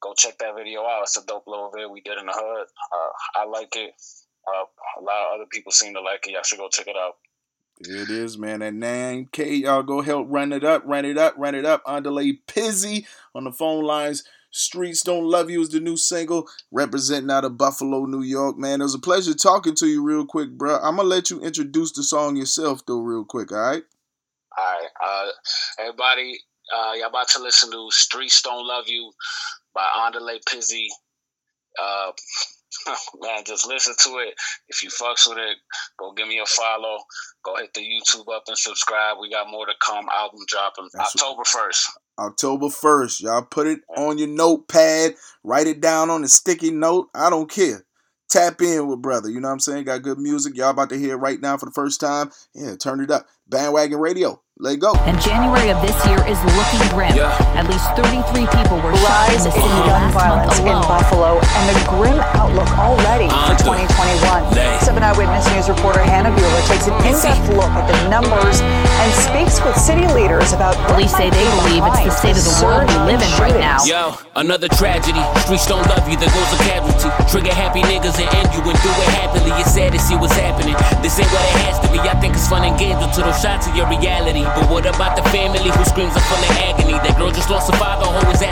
Go 0.00 0.14
check 0.14 0.38
that 0.38 0.56
video 0.56 0.80
out. 0.82 1.02
It's 1.02 1.16
a 1.16 1.26
dope 1.26 1.46
little 1.46 1.70
video 1.72 1.90
we 1.90 2.00
did 2.00 2.18
in 2.18 2.26
the 2.26 2.32
hood. 2.34 2.66
Uh, 2.92 3.40
I 3.40 3.44
like 3.44 3.76
it. 3.76 3.92
Uh, 4.48 4.64
a 4.98 5.02
lot 5.02 5.28
of 5.28 5.34
other 5.34 5.46
people 5.50 5.72
seem 5.72 5.92
to 5.94 6.00
like 6.00 6.26
it. 6.26 6.32
Y'all 6.32 6.42
should 6.42 6.58
go 6.58 6.68
check 6.70 6.86
it 6.88 6.96
out. 6.96 7.16
It 7.80 8.10
is, 8.10 8.36
man. 8.36 8.62
At 8.62 8.74
9K, 8.74 9.60
y'all 9.62 9.82
go 9.82 10.02
help 10.02 10.26
run 10.28 10.52
it 10.52 10.64
up, 10.64 10.82
run 10.84 11.04
it 11.04 11.16
up, 11.16 11.34
run 11.38 11.54
it 11.54 11.64
up. 11.64 11.84
Andale 11.84 12.38
Pizzi 12.46 13.06
on 13.34 13.44
the 13.44 13.52
phone 13.52 13.84
lines. 13.84 14.24
Streets 14.50 15.02
Don't 15.02 15.24
Love 15.24 15.50
You 15.50 15.60
is 15.60 15.70
the 15.70 15.80
new 15.80 15.96
single 15.96 16.48
representing 16.70 17.30
out 17.30 17.44
of 17.44 17.56
Buffalo, 17.56 18.04
New 18.06 18.22
York. 18.22 18.58
Man, 18.58 18.80
it 18.80 18.84
was 18.84 18.94
a 18.94 18.98
pleasure 18.98 19.34
talking 19.34 19.74
to 19.76 19.86
you 19.86 20.02
real 20.02 20.26
quick, 20.26 20.50
bro. 20.50 20.76
I'm 20.76 20.96
going 20.96 21.08
to 21.08 21.14
let 21.14 21.30
you 21.30 21.40
introduce 21.40 21.92
the 21.92 22.02
song 22.02 22.36
yourself, 22.36 22.84
though, 22.86 23.00
real 23.00 23.24
quick, 23.24 23.52
all 23.52 23.58
right? 23.58 23.82
All 24.58 24.64
right. 24.64 24.88
Uh, 25.04 25.30
everybody, 25.78 26.38
uh, 26.74 26.92
y'all 26.94 27.08
about 27.08 27.28
to 27.30 27.42
listen 27.42 27.70
to 27.70 27.88
Streets 27.90 28.42
Don't 28.42 28.66
Love 28.66 28.88
You 28.88 29.12
by 29.74 29.86
Andale 29.96 30.38
Pizzi. 30.48 30.86
Uh, 31.80 32.12
man, 33.20 33.44
just 33.46 33.66
listen 33.66 33.94
to 33.98 34.18
it. 34.18 34.34
If 34.68 34.82
you 34.82 34.90
fucks 34.90 35.28
with 35.28 35.38
it, 35.38 35.58
go 35.98 36.12
give 36.12 36.28
me 36.28 36.40
a 36.40 36.46
follow. 36.46 36.98
Go 37.44 37.56
hit 37.56 37.72
the 37.74 37.80
YouTube 37.80 38.32
up 38.34 38.44
and 38.48 38.58
subscribe. 38.58 39.16
We 39.20 39.30
got 39.30 39.50
more 39.50 39.66
to 39.66 39.72
come. 39.84 40.06
Album 40.14 40.40
dropping 40.48 40.88
That's 40.94 41.14
October 41.14 41.44
first. 41.44 41.90
October 42.20 42.66
1st. 42.66 43.22
Y'all 43.22 43.42
put 43.42 43.66
it 43.66 43.80
on 43.96 44.18
your 44.18 44.28
notepad, 44.28 45.14
write 45.42 45.66
it 45.66 45.80
down 45.80 46.10
on 46.10 46.22
a 46.22 46.28
sticky 46.28 46.70
note. 46.70 47.08
I 47.14 47.30
don't 47.30 47.50
care. 47.50 47.84
Tap 48.28 48.62
in 48.62 48.86
with 48.86 49.02
brother. 49.02 49.28
You 49.28 49.40
know 49.40 49.48
what 49.48 49.54
I'm 49.54 49.60
saying? 49.60 49.84
Got 49.84 50.02
good 50.02 50.18
music. 50.18 50.56
Y'all 50.56 50.70
about 50.70 50.90
to 50.90 50.98
hear 50.98 51.14
it 51.14 51.18
right 51.18 51.40
now 51.40 51.56
for 51.56 51.66
the 51.66 51.72
first 51.72 52.00
time. 52.00 52.30
Yeah, 52.54 52.76
turn 52.76 53.00
it 53.00 53.10
up. 53.10 53.26
Bandwagon 53.48 53.98
Radio. 53.98 54.40
Let 54.60 54.76
go. 54.76 54.92
And 55.08 55.16
January 55.24 55.72
of 55.72 55.80
this 55.80 55.96
year 56.04 56.20
is 56.28 56.36
looking 56.52 56.84
grim. 56.92 57.16
Yeah. 57.16 57.32
At 57.56 57.64
least 57.64 57.88
33 57.96 58.44
people 58.60 58.76
were 58.84 58.92
Rise 58.92 59.48
shot 59.48 59.56
in 59.56 59.72
gun 59.88 60.12
violence 60.12 60.60
in 60.60 60.76
Buffalo 60.84 61.40
and 61.40 61.64
a 61.72 61.76
grim 61.88 62.20
outlook 62.36 62.68
already 62.76 63.32
for 63.48 63.56
2021. 63.56 64.84
Seven 64.84 65.00
Eyewitness 65.00 65.48
News 65.56 65.72
reporter 65.72 66.04
Hannah 66.04 66.28
Buehler 66.36 66.60
takes 66.68 66.92
an 66.92 66.96
in-depth 67.08 67.56
look 67.56 67.72
at 67.72 67.88
the 67.88 67.96
numbers 68.12 68.60
and 68.60 69.08
speaks 69.16 69.64
with 69.64 69.80
city 69.80 70.04
leaders 70.12 70.52
about 70.52 70.76
police 70.92 71.16
say 71.16 71.32
they 71.32 71.48
believe 71.64 71.80
it's 71.96 72.04
the 72.04 72.12
state 72.12 72.36
of 72.36 72.44
the 72.44 72.56
world 72.60 72.84
we 72.84 73.16
live 73.16 73.24
in 73.24 73.32
right 73.40 73.56
now. 73.56 73.80
Yo, 73.88 74.12
another 74.36 74.68
tragedy. 74.76 75.24
Streets 75.48 75.64
don't 75.64 75.88
love 75.88 76.04
you, 76.04 76.20
there 76.20 76.28
goes 76.36 76.52
a 76.52 76.60
casualty. 76.68 77.08
Trigger 77.32 77.56
happy 77.56 77.80
niggas 77.88 78.20
and 78.20 78.28
end 78.36 78.52
you 78.52 78.60
and 78.60 78.76
do 78.84 78.92
it 78.92 79.10
happily. 79.16 79.56
It's 79.56 79.72
sad 79.72 79.96
to 79.96 79.98
see 79.98 80.20
what's 80.20 80.36
happening. 80.36 80.76
This 81.00 81.16
ain't 81.16 81.32
what 81.32 81.40
it 81.48 81.56
has 81.64 81.80
to 81.80 81.88
be. 81.88 81.96
I 82.04 82.12
think 82.20 82.36
it's 82.36 82.44
fun 82.44 82.60
and 82.68 82.76
games 82.76 83.00
until 83.00 83.24
those 83.24 83.40
shots 83.40 83.64
of 83.64 83.72
your 83.72 83.88
reality. 83.88 84.44
But 84.56 84.68
what 84.68 84.86
about 84.86 85.16
the 85.16 85.22
family 85.30 85.70
who 85.70 85.84
screams 85.84 86.16
are 86.16 86.26
full 86.26 86.38
of 86.38 86.50
agony? 86.58 86.94
That 87.04 87.16
girl 87.18 87.30
just 87.30 87.50
lost 87.50 87.70
her 87.70 87.78
father, 87.78 88.06
always 88.06 88.42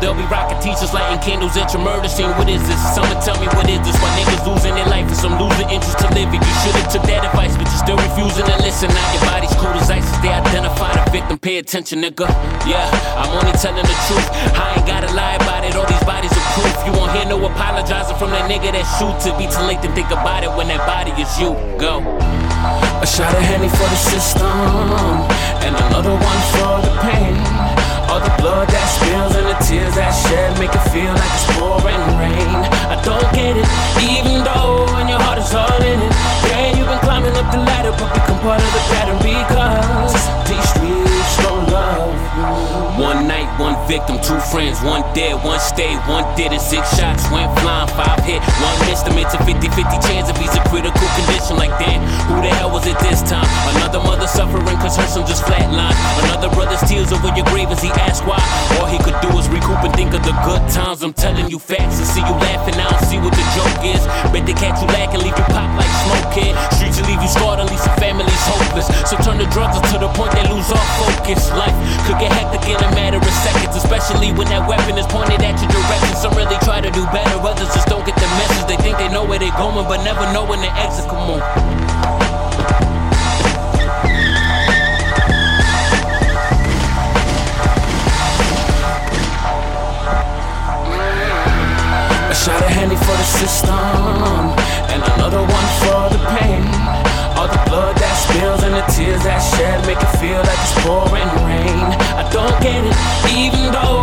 they'll 0.00 0.14
be 0.14 0.26
rocking 0.30 0.58
teachers 0.60 0.92
lighting 0.94 1.20
candles 1.20 1.56
at 1.56 1.72
your 1.72 1.82
murder 1.82 2.08
scene. 2.08 2.30
What 2.38 2.48
is 2.48 2.62
this? 2.66 2.78
Someone 2.94 3.18
tell 3.22 3.38
me 3.40 3.46
what 3.54 3.68
is 3.68 3.82
this? 3.82 3.96
Why 3.98 4.10
niggas 4.18 4.46
losing 4.46 4.74
their 4.74 4.86
life 4.86 5.06
and 5.06 5.16
some 5.16 5.38
losing 5.38 5.68
interest 5.70 5.98
to 6.00 6.08
live 6.14 6.30
it? 6.30 6.40
You 6.40 6.54
should've 6.62 6.88
took 6.88 7.04
that 7.10 7.26
advice, 7.26 7.54
but 7.56 7.66
you're 7.66 7.84
still 7.84 7.98
refusing 7.98 8.46
to 8.46 8.56
listen. 8.62 8.88
Now 8.90 9.06
your 9.12 9.24
body's 9.26 9.54
cold 9.58 9.76
as 9.76 9.90
ice 9.90 10.06
they 10.22 10.32
identify 10.32 10.94
the 10.94 11.04
victim. 11.10 11.38
Pay 11.38 11.58
attention, 11.58 12.02
nigga. 12.02 12.26
Yeah, 12.66 12.86
I'm 13.18 13.30
only 13.34 13.52
telling 13.58 13.84
the 13.84 13.96
truth. 14.06 14.28
I 14.54 14.78
ain't 14.78 14.86
gotta 14.86 15.10
lie 15.14 15.36
about 15.36 15.64
it. 15.64 15.74
All 15.74 15.86
these 15.86 16.04
bodies 16.04 16.32
are 16.32 16.46
proof. 16.54 16.74
You 16.86 16.92
won't 16.94 17.12
hear 17.12 17.26
no 17.26 17.38
apologizing 17.44 18.16
from 18.16 18.30
that 18.30 18.50
nigga 18.50 18.72
that 18.72 18.86
shoot. 18.98 19.14
To 19.26 19.34
be 19.36 19.50
too 19.50 19.64
late 19.66 19.82
to 19.82 19.90
think 19.92 20.10
about 20.10 20.44
it 20.44 20.50
when 20.54 20.68
that 20.68 20.82
body 20.86 21.10
is 21.20 21.30
you. 21.40 21.54
Go. 21.78 22.00
A 23.02 23.06
shot 23.06 23.34
of 23.34 23.42
Henny 23.42 23.68
for 23.68 23.86
the 23.86 23.96
system, 23.96 24.46
and 25.62 25.74
another 25.76 26.10
one 26.10 26.40
for 26.52 26.82
the 26.82 26.92
pain. 27.02 27.47
All 28.18 28.24
the 28.26 28.42
blood 28.42 28.66
that 28.66 28.86
spills 28.90 29.30
and 29.38 29.46
the 29.46 29.54
tears 29.62 29.94
that 29.94 30.10
shed 30.10 30.50
make 30.58 30.74
it 30.74 30.86
feel 30.90 31.14
like 31.14 31.34
it's 31.38 31.46
pouring 31.54 32.02
rain. 32.18 32.50
I 32.90 32.98
don't 33.06 33.30
get 33.30 33.54
it, 33.54 33.62
even 34.02 34.42
though 34.42 34.90
when 34.90 35.06
your 35.06 35.22
heart 35.22 35.38
is 35.38 35.54
all 35.54 35.78
in 35.78 36.02
it. 36.02 36.12
Yeah, 36.50 36.74
you've 36.74 36.90
been 36.90 36.98
climbing 36.98 37.30
up 37.38 37.46
the 37.54 37.62
ladder, 37.62 37.94
but 37.94 38.10
become 38.10 38.42
part 38.42 38.58
of 38.58 38.70
the 38.74 38.82
pattern 38.90 39.22
because 39.22 40.18
these 40.50 40.66
streets 40.66 41.30
don't 41.46 41.70
love 41.70 42.10
you. 42.10 42.98
One 42.98 43.30
night, 43.30 43.46
one 43.62 43.78
victim, 43.86 44.18
two 44.18 44.42
friends, 44.50 44.82
one 44.82 45.06
dead, 45.14 45.38
one 45.46 45.62
stayed, 45.62 46.02
one 46.10 46.26
didn't. 46.34 46.58
Six 46.58 46.98
shots 46.98 47.22
went 47.30 47.54
flying, 47.62 47.86
five 47.94 48.18
hit, 48.26 48.42
one 48.58 48.74
missed 48.90 49.06
him. 49.06 49.14
It's 49.14 49.30
a 49.30 49.38
50 49.46 49.67
your 57.36 57.46
grave 57.46 57.68
as 57.68 57.82
he 57.82 57.90
asked 58.06 58.24
why. 58.24 58.40
All 58.78 58.86
he 58.86 58.98
could 58.98 59.16
do 59.20 59.28
was 59.34 59.48
recoup 59.48 59.82
and 59.82 59.92
think 59.94 60.14
of 60.14 60.22
the 60.22 60.32
good 60.46 60.62
times. 60.70 61.02
I'm 61.02 61.12
telling 61.12 61.48
you 61.48 61.58
facts 61.58 61.98
and 61.98 62.06
see 62.06 62.22
you 62.22 62.34
laughing. 62.38 62.76
I 62.78 62.88
don't 62.88 63.04
see 63.08 63.18
what 63.18 63.34
the 63.34 63.44
joke 63.56 63.82
is. 63.84 64.02
Bet 64.32 64.46
they 64.46 64.54
catch 64.54 64.80
you 64.80 64.88
lacking, 64.94 65.20
leave 65.20 65.36
you 65.36 65.48
pop 65.52 65.68
like 65.76 65.90
smoke, 66.06 66.28
kid. 66.32 66.54
Streets 66.76 67.00
will 67.00 67.08
leave 67.10 67.22
you 67.22 67.30
scarred, 67.30 67.60
at 67.60 67.68
least 67.68 67.84
your 67.84 67.96
family's 67.98 68.44
hopeless. 68.48 68.88
So 69.08 69.16
turn 69.20 69.38
the 69.38 69.48
drugs 69.50 69.76
to 69.92 69.96
the 69.98 70.08
point 70.14 70.32
they 70.32 70.46
lose 70.48 70.68
all 70.70 70.88
focus. 71.00 71.50
Life 71.52 71.76
could 72.06 72.18
get 72.22 72.32
hectic 72.32 72.64
in 72.68 72.78
a 72.80 72.90
matter 72.94 73.18
of 73.18 73.34
seconds, 73.44 73.76
especially 73.76 74.32
when 74.32 74.48
that 74.48 74.64
weapon 74.68 74.96
is 74.96 75.06
pointed 75.06 75.42
at 75.42 75.56
your 75.60 75.70
direction. 75.70 76.14
Some 76.16 76.34
really 76.38 76.58
try 76.64 76.80
to 76.80 76.90
do 76.90 77.04
better, 77.10 77.36
others 77.42 77.68
just 77.74 77.88
don't 77.88 78.06
get 78.06 78.16
the 78.16 78.28
message. 78.38 78.64
They 78.68 78.78
think 78.78 78.98
they 78.98 79.08
know 79.08 79.24
where 79.24 79.38
they're 79.38 79.54
going, 79.58 79.86
but 79.86 80.04
never 80.04 80.24
know 80.32 80.44
when 80.44 80.60
the 80.60 80.70
exit. 80.78 81.08
Come 81.10 81.38
on. 81.38 82.47
Shot 92.38 92.62
a 92.62 92.68
Henny 92.70 92.94
for 92.94 93.16
the 93.18 93.28
system, 93.42 93.74
and 94.94 95.02
another 95.14 95.42
one 95.42 95.68
for 95.82 96.02
the 96.14 96.20
pain. 96.38 96.62
All 97.34 97.50
the 97.50 97.62
blood 97.66 97.96
that 97.98 98.14
spills 98.14 98.62
and 98.62 98.74
the 98.78 98.84
tears 98.94 99.22
that 99.26 99.42
shed 99.42 99.82
make 99.86 99.98
it 99.98 100.12
feel 100.22 100.38
like 100.38 100.60
it's 100.62 100.76
pouring 100.86 101.30
rain. 101.42 101.78
I 102.14 102.22
don't 102.30 102.54
get 102.62 102.86
it, 102.86 102.94
even 103.26 103.72
though 103.74 103.97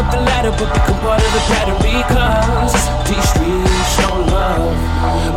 up 0.00 0.10
the 0.10 0.20
ladder, 0.20 0.50
but 0.56 0.72
become 0.72 0.98
part 1.04 1.20
of 1.20 1.32
the 1.36 1.42
pattern 1.52 1.76
because 1.84 2.72
these 3.04 3.26
streets 3.32 3.92
don't 4.00 4.24
love. 4.32 4.72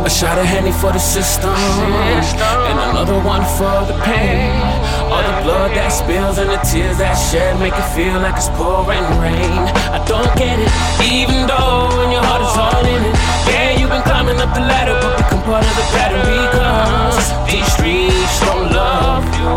A 0.06 0.10
shot 0.10 0.38
of 0.38 0.46
Henny 0.46 0.72
for 0.72 0.90
the 0.92 0.98
system, 0.98 1.52
and 1.52 2.78
another 2.88 3.20
one 3.20 3.44
for 3.60 3.76
the 3.84 3.96
pain. 4.08 4.56
All 5.12 5.20
the 5.20 5.36
blood 5.44 5.70
that 5.76 5.92
spills 5.92 6.38
and 6.38 6.48
the 6.48 6.60
tears 6.64 6.96
that 6.98 7.14
shed 7.14 7.60
make 7.60 7.76
it 7.76 7.88
feel 7.92 8.16
like 8.24 8.36
it's 8.36 8.48
pouring 8.56 9.04
rain. 9.20 9.60
I 9.92 10.00
don't 10.08 10.32
get 10.40 10.56
it, 10.56 10.72
even 11.04 11.44
though 11.44 11.92
when 12.00 12.08
your 12.10 12.24
heart 12.24 12.42
is 12.48 12.56
all 12.56 12.84
in 12.88 13.02
it. 13.04 13.16
Yeah, 13.44 13.76
you've 13.76 13.92
been 13.92 14.02
climbing 14.02 14.40
up 14.40 14.54
the 14.56 14.64
ladder, 14.64 14.96
but 14.96 15.12
become 15.20 15.42
part 15.44 15.64
of 15.64 15.74
the 15.76 15.86
pattern 15.92 16.24
because 16.24 17.20
these 17.48 17.68
streets 17.76 18.40
don't 18.40 18.72
love 18.72 19.24
you. 19.36 19.54